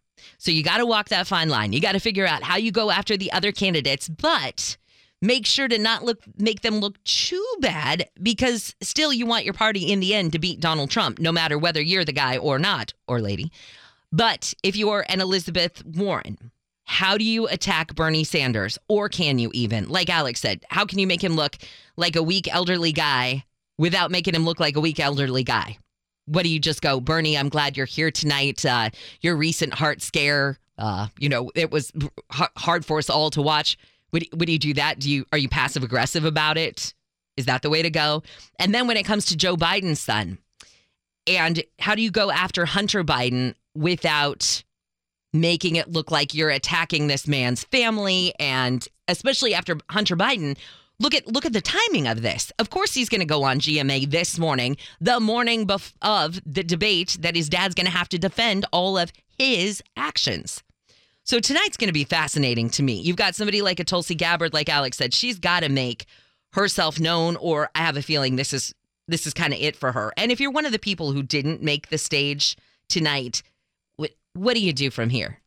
[0.47, 1.73] So you got to walk that fine line.
[1.73, 4.77] You got to figure out how you go after the other candidates, but
[5.21, 9.55] make sure to not look make them look too bad because still you want your
[9.55, 12.61] party in the end to beat Donald Trump no matter whether you're the guy or
[12.61, 13.51] not or lady.
[14.13, 16.53] But if you're an Elizabeth Warren,
[16.85, 19.89] how do you attack Bernie Sanders or can you even?
[19.89, 21.57] Like Alex said, how can you make him look
[21.97, 23.45] like a weak elderly guy
[23.79, 25.79] without making him look like a weak elderly guy?
[26.27, 27.37] What do you just go, Bernie?
[27.37, 28.65] I'm glad you're here tonight.
[28.65, 31.93] Uh, your recent heart scare, uh, you know, it was
[32.31, 33.79] hard for us all to watch.
[34.13, 34.99] Would, would you do that?
[34.99, 36.95] Do you are you passive aggressive about it?
[37.37, 38.23] Is that the way to go?
[38.59, 40.39] And then when it comes to Joe Biden's son,
[41.27, 44.63] and how do you go after Hunter Biden without
[45.33, 50.57] making it look like you're attacking this man's family, and especially after Hunter Biden
[50.99, 52.51] Look at look at the timing of this.
[52.59, 56.65] Of course, he's going to go on GMA this morning, the morning bef- of the
[56.65, 60.63] debate that his dad's going to have to defend all of his actions.
[61.25, 62.95] So tonight's going to be fascinating to me.
[62.95, 66.07] You've got somebody like a Tulsi Gabbard, like Alex said, she's got to make
[66.53, 68.75] herself known, or I have a feeling this is
[69.09, 70.13] this is kind of it for her.
[70.17, 72.57] And if you're one of the people who didn't make the stage
[72.89, 73.43] tonight,
[73.97, 75.41] what what do you do from here?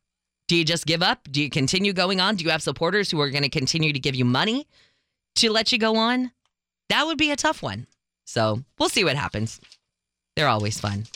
[0.48, 1.28] Do you just give up?
[1.30, 2.36] Do you continue going on?
[2.36, 4.66] Do you have supporters who are going to continue to give you money?
[5.40, 6.32] To let you go on,
[6.88, 7.86] that would be a tough one.
[8.24, 9.60] So we'll see what happens.
[10.36, 11.06] They're always fun.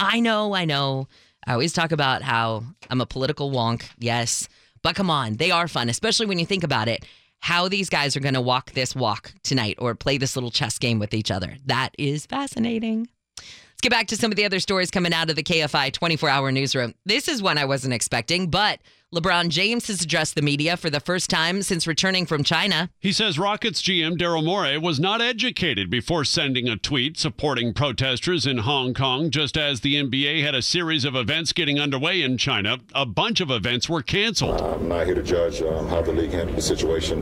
[0.00, 1.08] I know, I know.
[1.46, 3.84] I always talk about how I'm a political wonk.
[3.98, 4.48] Yes.
[4.82, 7.04] But come on, they are fun, especially when you think about it.
[7.40, 10.78] How these guys are going to walk this walk tonight or play this little chess
[10.78, 11.56] game with each other.
[11.66, 13.08] That is fascinating.
[13.36, 16.28] Let's get back to some of the other stories coming out of the KFI 24
[16.28, 16.94] hour newsroom.
[17.04, 18.80] This is one I wasn't expecting, but
[19.14, 22.90] LeBron James has addressed the media for the first time since returning from China.
[22.98, 28.44] He says Rockets GM Daryl Morey was not educated before sending a tweet supporting protesters
[28.44, 29.30] in Hong Kong.
[29.30, 33.40] Just as the NBA had a series of events getting underway in China, a bunch
[33.40, 34.60] of events were canceled.
[34.60, 37.20] I'm not here to judge um, how the league handled the situation.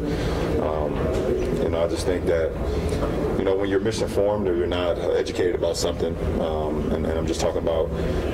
[0.63, 0.97] Um,
[1.63, 2.53] you know, I just think that
[3.43, 7.27] you know, when you're misinformed or you're not educated about something, um, and, and, I'm
[7.27, 7.87] just talking about,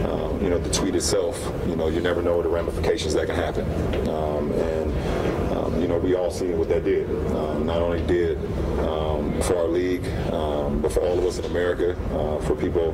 [0.05, 3.35] um, you know, the tweet itself, you know, you never know the ramifications that can
[3.35, 3.65] happen.
[4.09, 7.09] Um, and, um, you know, we all seen what that did.
[7.35, 8.39] Um, not only did
[8.81, 10.07] um, for our league,
[10.81, 12.93] but for all of us in America, uh, for people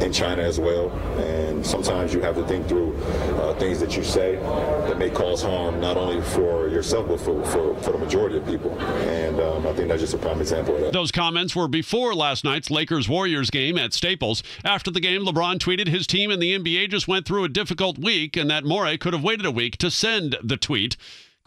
[0.00, 0.90] in China as well.
[1.18, 5.42] And sometimes you have to think through uh, things that you say that may cause
[5.42, 8.78] harm not only for yourself, but for, for, for the majority of people.
[8.80, 10.92] And I think that's just a prime example of that.
[10.92, 14.42] Those comments were before last night's Lakers Warriors game at Staples.
[14.64, 17.98] After the game, LeBron tweeted his team and the NBA just went through a difficult
[17.98, 20.96] week and that Morey could have waited a week to send the tweet.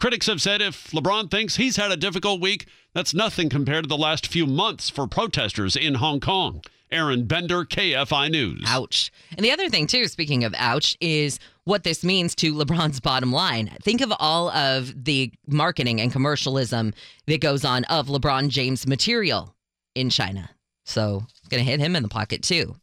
[0.00, 2.66] Critics have said if LeBron thinks he's had a difficult week,
[2.98, 6.60] that's nothing compared to the last few months for protesters in Hong Kong.
[6.90, 8.64] Aaron Bender, KFI News.
[8.66, 9.12] Ouch.
[9.36, 13.30] And the other thing, too, speaking of ouch, is what this means to LeBron's bottom
[13.30, 13.70] line.
[13.84, 16.92] Think of all of the marketing and commercialism
[17.28, 19.54] that goes on of LeBron James material
[19.94, 20.50] in China.
[20.84, 22.74] So going to hit him in the pocket, too.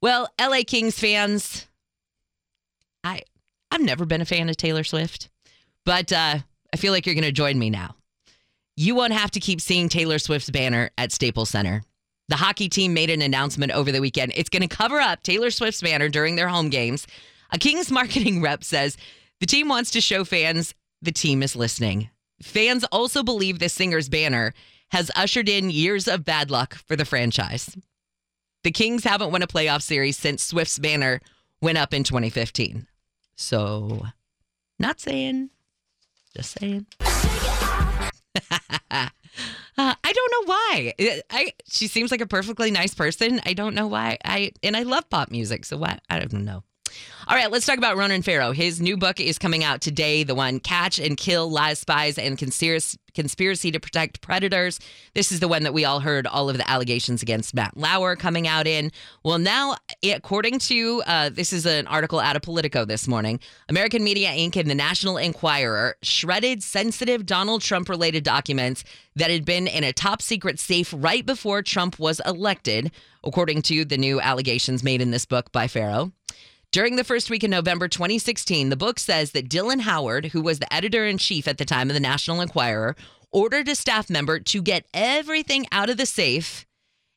[0.00, 1.66] Well, LA Kings fans,
[3.04, 3.20] I
[3.70, 5.28] I've never been a fan of Taylor Swift,
[5.84, 6.38] but uh,
[6.72, 7.96] I feel like you're going to join me now.
[8.76, 11.82] You won't have to keep seeing Taylor Swift's banner at Staples Center.
[12.28, 14.32] The hockey team made an announcement over the weekend.
[14.34, 17.06] It's going to cover up Taylor Swift's banner during their home games.
[17.50, 18.96] A Kings marketing rep says
[19.40, 22.08] the team wants to show fans the team is listening.
[22.40, 24.54] Fans also believe the singer's banner
[24.90, 27.76] has ushered in years of bad luck for the franchise.
[28.64, 31.20] The Kings haven't won a playoff series since Swift's banner
[31.60, 32.86] went up in 2015.
[33.34, 34.06] So,
[34.78, 35.50] not saying,
[36.34, 36.86] just saying.
[39.78, 40.94] Uh, I don't know why.
[41.30, 43.40] I, she seems like a perfectly nice person.
[43.46, 44.18] I don't know why.
[44.22, 46.62] I and I love pop music, so why I don't know.
[47.28, 48.50] All right, let's talk about Ronan Farrow.
[48.50, 52.36] His new book is coming out today, the one Catch and Kill Lies, Spies, and
[52.36, 54.80] Conspiracy, to Protect Predators.
[55.14, 58.16] This is the one that we all heard all of the allegations against Matt Lauer
[58.16, 58.90] coming out in.
[59.22, 63.38] Well, now, according to uh, this is an article out of Politico this morning,
[63.68, 64.56] American Media Inc.
[64.56, 68.82] and the National Enquirer shredded sensitive Donald Trump related documents
[69.14, 72.90] that had been in a top secret safe right before Trump was elected,
[73.22, 76.10] according to the new allegations made in this book by Farrow.
[76.72, 80.58] During the first week in November 2016, the book says that Dylan Howard, who was
[80.58, 82.96] the editor in chief at the time of the National Enquirer,
[83.30, 86.64] ordered a staff member to get everything out of the safe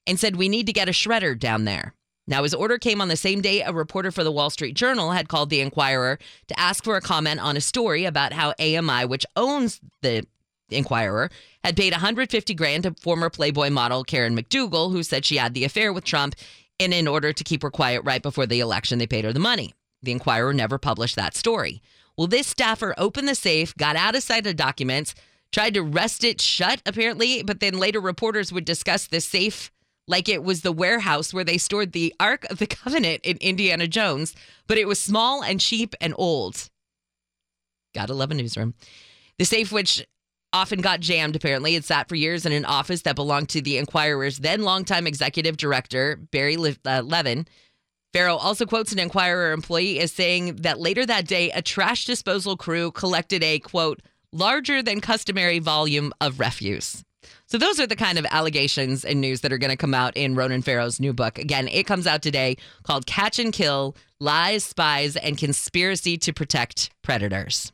[0.06, 1.94] and said, We need to get a shredder down there.
[2.28, 5.12] Now, his order came on the same day a reporter for the Wall Street Journal
[5.12, 9.06] had called the Enquirer to ask for a comment on a story about how AMI,
[9.06, 10.28] which owns the
[10.70, 11.30] Enquirer,
[11.64, 15.64] had paid 150 grand to former Playboy model Karen McDougal, who said she had the
[15.64, 16.36] affair with Trump
[16.80, 19.40] and in order to keep her quiet right before the election, they paid her the
[19.40, 19.74] money.
[20.04, 21.82] The Enquirer never published that story.
[22.18, 25.16] Well, this staffer opened the safe, got out of sight of documents,
[25.52, 29.72] tried to wrest it shut, apparently, but then later reporters would discuss the safe
[30.08, 33.88] like it was the warehouse where they stored the Ark of the Covenant in Indiana
[33.88, 34.36] Jones,
[34.68, 36.70] but it was small and cheap and old.
[37.94, 38.76] Gotta love a newsroom.
[39.40, 40.06] The safe, which
[40.54, 41.76] often got jammed, apparently.
[41.76, 45.58] It sat for years in an office that belonged to the Enquirer's then longtime executive
[45.58, 47.46] director, Barry Le- uh, Levin.
[48.14, 52.56] Farrow also quotes an Enquirer employee as saying that later that day, a trash disposal
[52.56, 57.04] crew collected a, quote, larger than customary volume of refuse.
[57.48, 60.16] So those are the kind of allegations and news that are going to come out
[60.16, 61.38] in Ronan Farrow's new book.
[61.38, 66.92] Again, it comes out today called Catch and Kill Lies, Spies, and Conspiracy to Protect
[67.02, 67.74] Predators.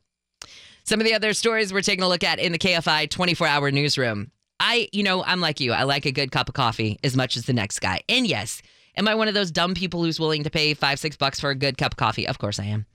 [0.84, 3.72] Some of the other stories we're taking a look at in the KFI 24 hour
[3.72, 4.32] newsroom.
[4.60, 5.74] I, you know, I'm like you.
[5.74, 8.02] I like a good cup of coffee as much as the next guy.
[8.08, 8.62] And yes,
[8.96, 11.50] am I one of those dumb people who's willing to pay five, six bucks for
[11.50, 12.28] a good cup of coffee?
[12.28, 12.86] Of course I am.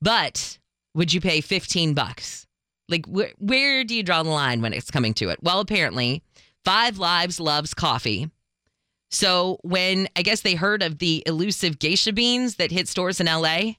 [0.00, 0.58] But
[0.94, 2.46] would you pay 15 bucks?
[2.88, 5.38] Like, wh- where do you draw the line when it's coming to it?
[5.42, 6.22] Well, apparently,
[6.64, 8.30] Five Lives loves coffee.
[9.10, 13.26] So when I guess they heard of the elusive geisha beans that hit stores in
[13.26, 13.72] LA,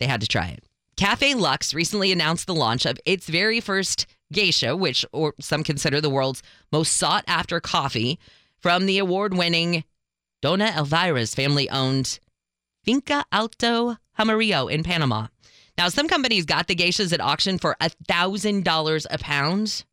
[0.00, 0.64] they had to try it.
[0.96, 6.00] Cafe Lux recently announced the launch of its very first geisha, which or some consider
[6.00, 8.18] the world's most sought after coffee,
[8.58, 9.84] from the award winning
[10.40, 12.18] Dona Elvira's family owned
[12.84, 15.26] Finca Alto Jaramillo in Panama.
[15.76, 19.84] Now, some companies got the geishas at auction for $1,000 a pound.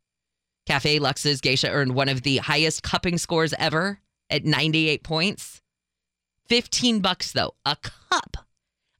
[0.68, 4.00] Cafe Lux's geisha earned one of the highest cupping scores ever
[4.30, 5.62] at 98 points.
[6.50, 8.46] 15 bucks, though, a cup.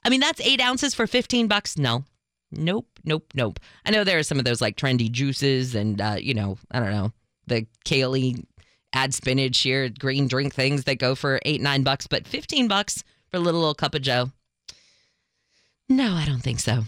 [0.04, 1.78] I mean, that's eight ounces for 15 bucks.
[1.78, 2.06] No,
[2.52, 3.60] nope, nope, nope.
[3.86, 6.80] I know there are some of those like trendy juices and, uh, you know, I
[6.80, 7.12] don't know,
[7.48, 8.46] the Kaylee
[8.94, 13.04] add spinach here, green drink things that go for eight, nine bucks, but 15 bucks
[13.30, 14.32] for a little old cup of Joe.
[15.88, 16.84] No, I don't think so.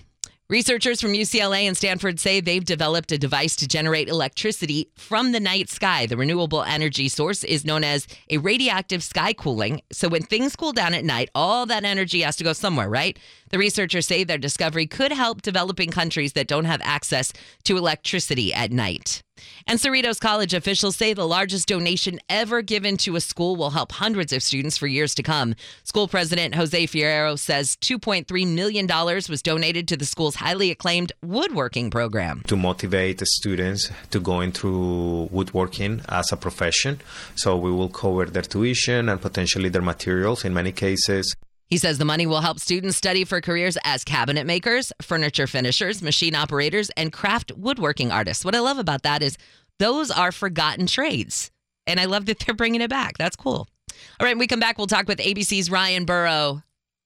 [0.49, 5.39] Researchers from UCLA and Stanford say they've developed a device to generate electricity from the
[5.39, 6.05] night sky.
[6.05, 9.81] The renewable energy source is known as a radiative sky cooling.
[9.93, 13.17] So when things cool down at night, all that energy has to go somewhere, right?
[13.51, 17.31] The researchers say their discovery could help developing countries that don't have access
[17.63, 19.23] to electricity at night.
[19.67, 23.91] And Cerritos College officials say the largest donation ever given to a school will help
[23.91, 25.55] hundreds of students for years to come.
[25.83, 31.89] School president Jose Fierro says $2.3 million was donated to the school's highly acclaimed woodworking
[31.89, 32.41] program.
[32.47, 37.01] To motivate the students to go into woodworking as a profession.
[37.35, 41.35] So we will cover their tuition and potentially their materials in many cases.
[41.73, 46.03] He says the money will help students study for careers as cabinet makers, furniture finishers,
[46.03, 48.45] machine operators, and craft woodworking artists.
[48.45, 49.39] What I love about that is
[49.79, 51.49] those are forgotten trades.
[51.87, 53.17] And I love that they're bringing it back.
[53.17, 53.67] That's cool.
[53.89, 56.61] All right, when we come back, we'll talk with ABC's Ryan Burrow.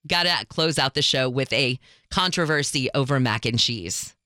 [0.05, 1.79] Got to close out the show with a
[2.11, 4.17] controversy over mac and cheese.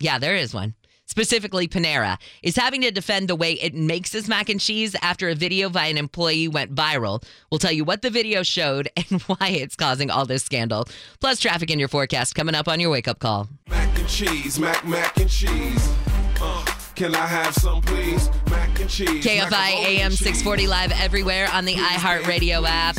[0.00, 0.74] Yeah, there is one
[1.06, 5.28] specifically Panera, is having to defend the way it makes its mac and cheese after
[5.28, 7.22] a video by an employee went viral.
[7.50, 10.86] We'll tell you what the video showed and why it's causing all this scandal.
[11.20, 13.48] Plus, traffic in your forecast coming up on your wake up call.
[13.68, 15.92] Mac and cheese, mac, mac and cheese.
[16.40, 16.64] Uh.
[16.94, 18.28] Can I have some, please?
[18.50, 19.24] Mac and cheese.
[19.24, 22.96] KFI AM 640 live everywhere on the iHeartRadio app.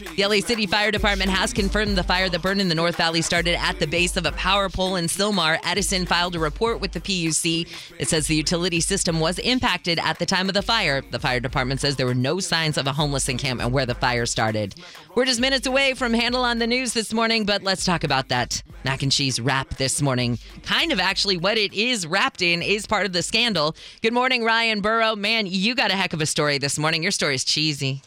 [0.00, 3.20] The LA City Fire Department has confirmed the fire that burned in the North Valley
[3.20, 5.58] started at the base of a power pole in Sylmar.
[5.62, 7.68] Edison filed a report with the PUC.
[7.98, 11.02] It says the utility system was impacted at the time of the fire.
[11.02, 14.24] The fire department says there were no signs of a homeless encampment where the fire
[14.24, 14.74] started.
[15.14, 18.28] We're just minutes away from Handel on the News this morning, but let's talk about
[18.28, 20.38] that mac and cheese wrap this morning.
[20.62, 23.76] Kind of actually what it is wrapped in is part of the scandal.
[24.00, 25.14] Good morning, Ryan Burrow.
[25.14, 27.02] Man, you got a heck of a story this morning.
[27.02, 28.02] Your story is cheesy.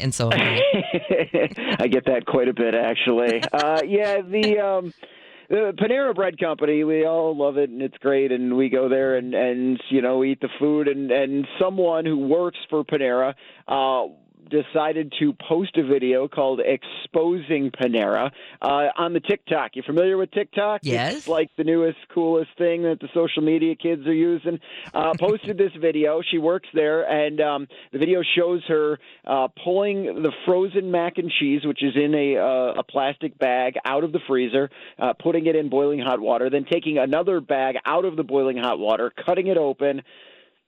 [0.00, 3.42] And so I get that quite a bit, actually.
[3.52, 4.94] Uh, yeah, the um,
[5.48, 9.16] the Panera Bread Company, we all love it and it's great, and we go there
[9.16, 13.34] and and you know eat the food, and and someone who works for Panera.
[13.66, 14.12] Uh,
[14.50, 18.30] decided to post a video called "Exposing Panera"
[18.60, 19.72] uh, on the TikTok.
[19.74, 20.80] You familiar with TikTok?
[20.82, 21.14] Yes.
[21.14, 24.60] It's like the newest, coolest thing that the social media kids are using.
[24.92, 26.22] Uh, posted this video.
[26.30, 31.30] She works there, and um, the video shows her uh, pulling the frozen mac and
[31.30, 35.46] cheese, which is in a uh, a plastic bag, out of the freezer, uh, putting
[35.46, 39.12] it in boiling hot water, then taking another bag out of the boiling hot water,
[39.24, 40.02] cutting it open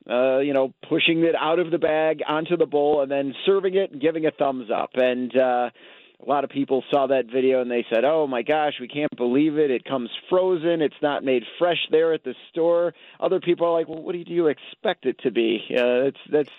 [0.09, 3.75] uh, you know, pushing it out of the bag onto the bowl and then serving
[3.75, 4.91] it and giving a thumbs up.
[4.95, 5.71] And uh,
[6.25, 9.15] a lot of people saw that video and they said, "Oh my gosh, we can't
[9.17, 9.71] believe it!
[9.71, 10.83] It comes frozen.
[10.83, 14.25] It's not made fresh there at the store." Other people are like, "Well, what do
[14.27, 16.51] you expect it to be?" Uh, it's that's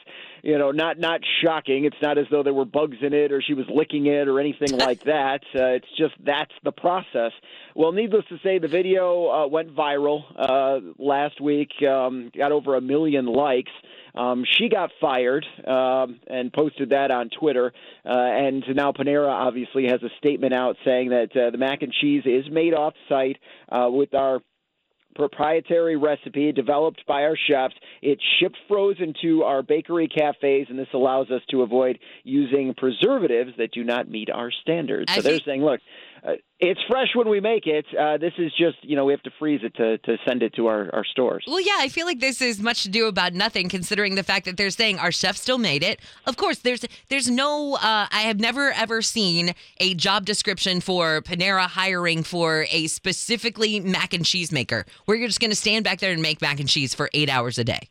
[0.42, 1.86] you know not not shocking.
[1.86, 4.40] It's not as though there were bugs in it or she was licking it or
[4.40, 5.42] anything like that.
[5.56, 7.32] Uh, it's just that's the process.
[7.76, 11.70] Well, needless to say, the video uh, went viral uh, last week.
[11.88, 13.72] Um, got over a million likes.
[14.16, 17.74] Um, she got fired um, and posted that on Twitter.
[18.06, 21.92] Uh, and now Panera obviously has a statement out saying that uh, the mac and
[21.94, 23.38] cheese is made off site
[23.70, 24.40] uh, with our
[25.16, 27.76] proprietary recipe developed by our chefs.
[28.02, 33.52] It's shipped frozen to our bakery cafes, and this allows us to avoid using preservatives
[33.58, 35.14] that do not meet our standards.
[35.14, 35.82] So they're saying, look,
[36.24, 37.86] uh, it's fresh when we make it.
[38.00, 40.54] Uh, this is just, you know, we have to freeze it to, to send it
[40.56, 41.44] to our, our stores.
[41.48, 44.46] Well, yeah, I feel like this is much to do about nothing, considering the fact
[44.46, 46.00] that they're saying our chef still made it.
[46.28, 47.76] Of course, there's there's no.
[47.76, 53.80] Uh, I have never ever seen a job description for Panera hiring for a specifically
[53.80, 56.60] mac and cheese maker, where you're just going to stand back there and make mac
[56.60, 57.90] and cheese for eight hours a day.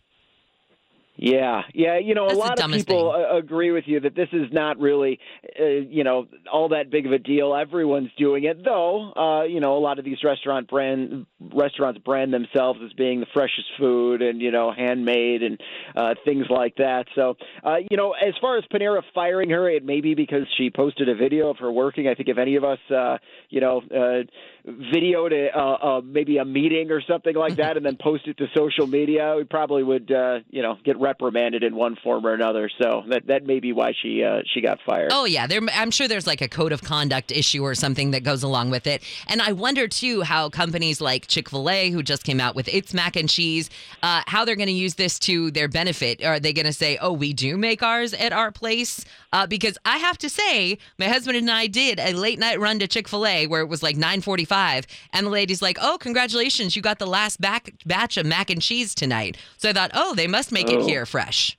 [1.23, 1.99] Yeah, yeah.
[1.99, 4.79] You know, That's a lot of people uh, agree with you that this is not
[4.81, 5.19] really,
[5.61, 7.55] uh, you know, all that big of a deal.
[7.55, 9.13] Everyone's doing it, though.
[9.13, 13.27] Uh, you know, a lot of these restaurant brand restaurants brand themselves as being the
[13.35, 15.61] freshest food and you know handmade and
[15.95, 17.05] uh, things like that.
[17.15, 20.71] So, uh, you know, as far as Panera firing her, it may be because she
[20.71, 22.09] posted a video of her working.
[22.09, 23.19] I think if any of us, uh,
[23.51, 23.83] you know.
[23.95, 24.23] Uh,
[24.67, 28.37] videoed a, uh, uh, maybe a meeting or something like that and then post it
[28.39, 32.35] to social media, we probably would, uh, you know, get reprimanded in one form or
[32.35, 32.71] another.
[32.81, 35.11] So that that may be why she uh, she got fired.
[35.13, 38.25] Oh yeah, there, I'm sure there's like a code of conduct issue or something that
[38.25, 39.03] goes along with it.
[39.29, 42.69] And I wonder too how companies like Chick Fil A, who just came out with
[42.69, 43.71] its mac and cheese,
[44.03, 46.25] uh, how they're going to use this to their benefit.
[46.25, 49.05] Are they going to say, "Oh, we do make ours at our place"?
[49.33, 52.79] Uh, because I have to say, my husband and I did a late night run
[52.81, 56.75] to Chick Fil A where it was like 9:45, and the lady's like, "Oh, congratulations,
[56.77, 60.15] you got the last back batch of mac and cheese tonight." So I thought, "Oh,
[60.15, 60.87] they must make it Oh.
[60.87, 61.57] here fresh."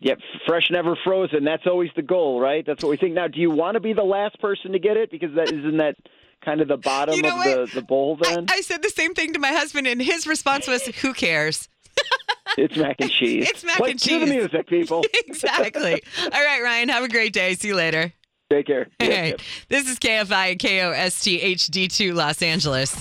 [0.00, 1.44] Yep, fresh, never frozen.
[1.44, 2.66] That's always the goal, right?
[2.66, 3.14] That's what we think.
[3.14, 5.10] Now, do you want to be the last person to get it?
[5.12, 5.94] Because that isn't that
[6.44, 8.16] kind of the bottom You know of the, the bowl.
[8.20, 11.68] Then I said the same thing to my husband, and his response was, "Who cares?"
[12.58, 13.48] it's mac and cheese.
[13.48, 15.04] It's mac Play- and cue the music, people.
[15.26, 16.02] exactly.
[16.20, 16.88] All right, Ryan.
[16.88, 17.54] Have a great day.
[17.54, 18.12] See you later.
[18.52, 18.88] Take care.
[18.98, 19.34] Hey,
[19.70, 22.94] this is KFI and KOST HD2 Los Angeles.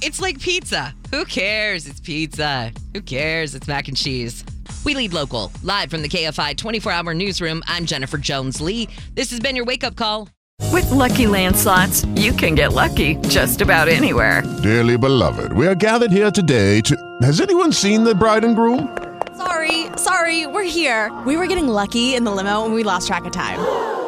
[0.00, 0.94] It's like pizza.
[1.10, 1.86] Who cares?
[1.86, 2.72] It's pizza.
[2.94, 3.54] Who cares?
[3.54, 4.42] It's mac and cheese.
[4.86, 5.52] We lead local.
[5.62, 8.88] Live from the KFI 24 hour newsroom, I'm Jennifer Jones Lee.
[9.14, 10.30] This has been your wake up call.
[10.72, 14.42] With Lucky Land slots, you can get lucky just about anywhere.
[14.62, 16.96] Dearly beloved, we are gathered here today to.
[17.20, 18.96] Has anyone seen the bride and groom?
[19.36, 21.12] Sorry, sorry, we're here.
[21.26, 24.07] We were getting lucky in the limo and we lost track of time.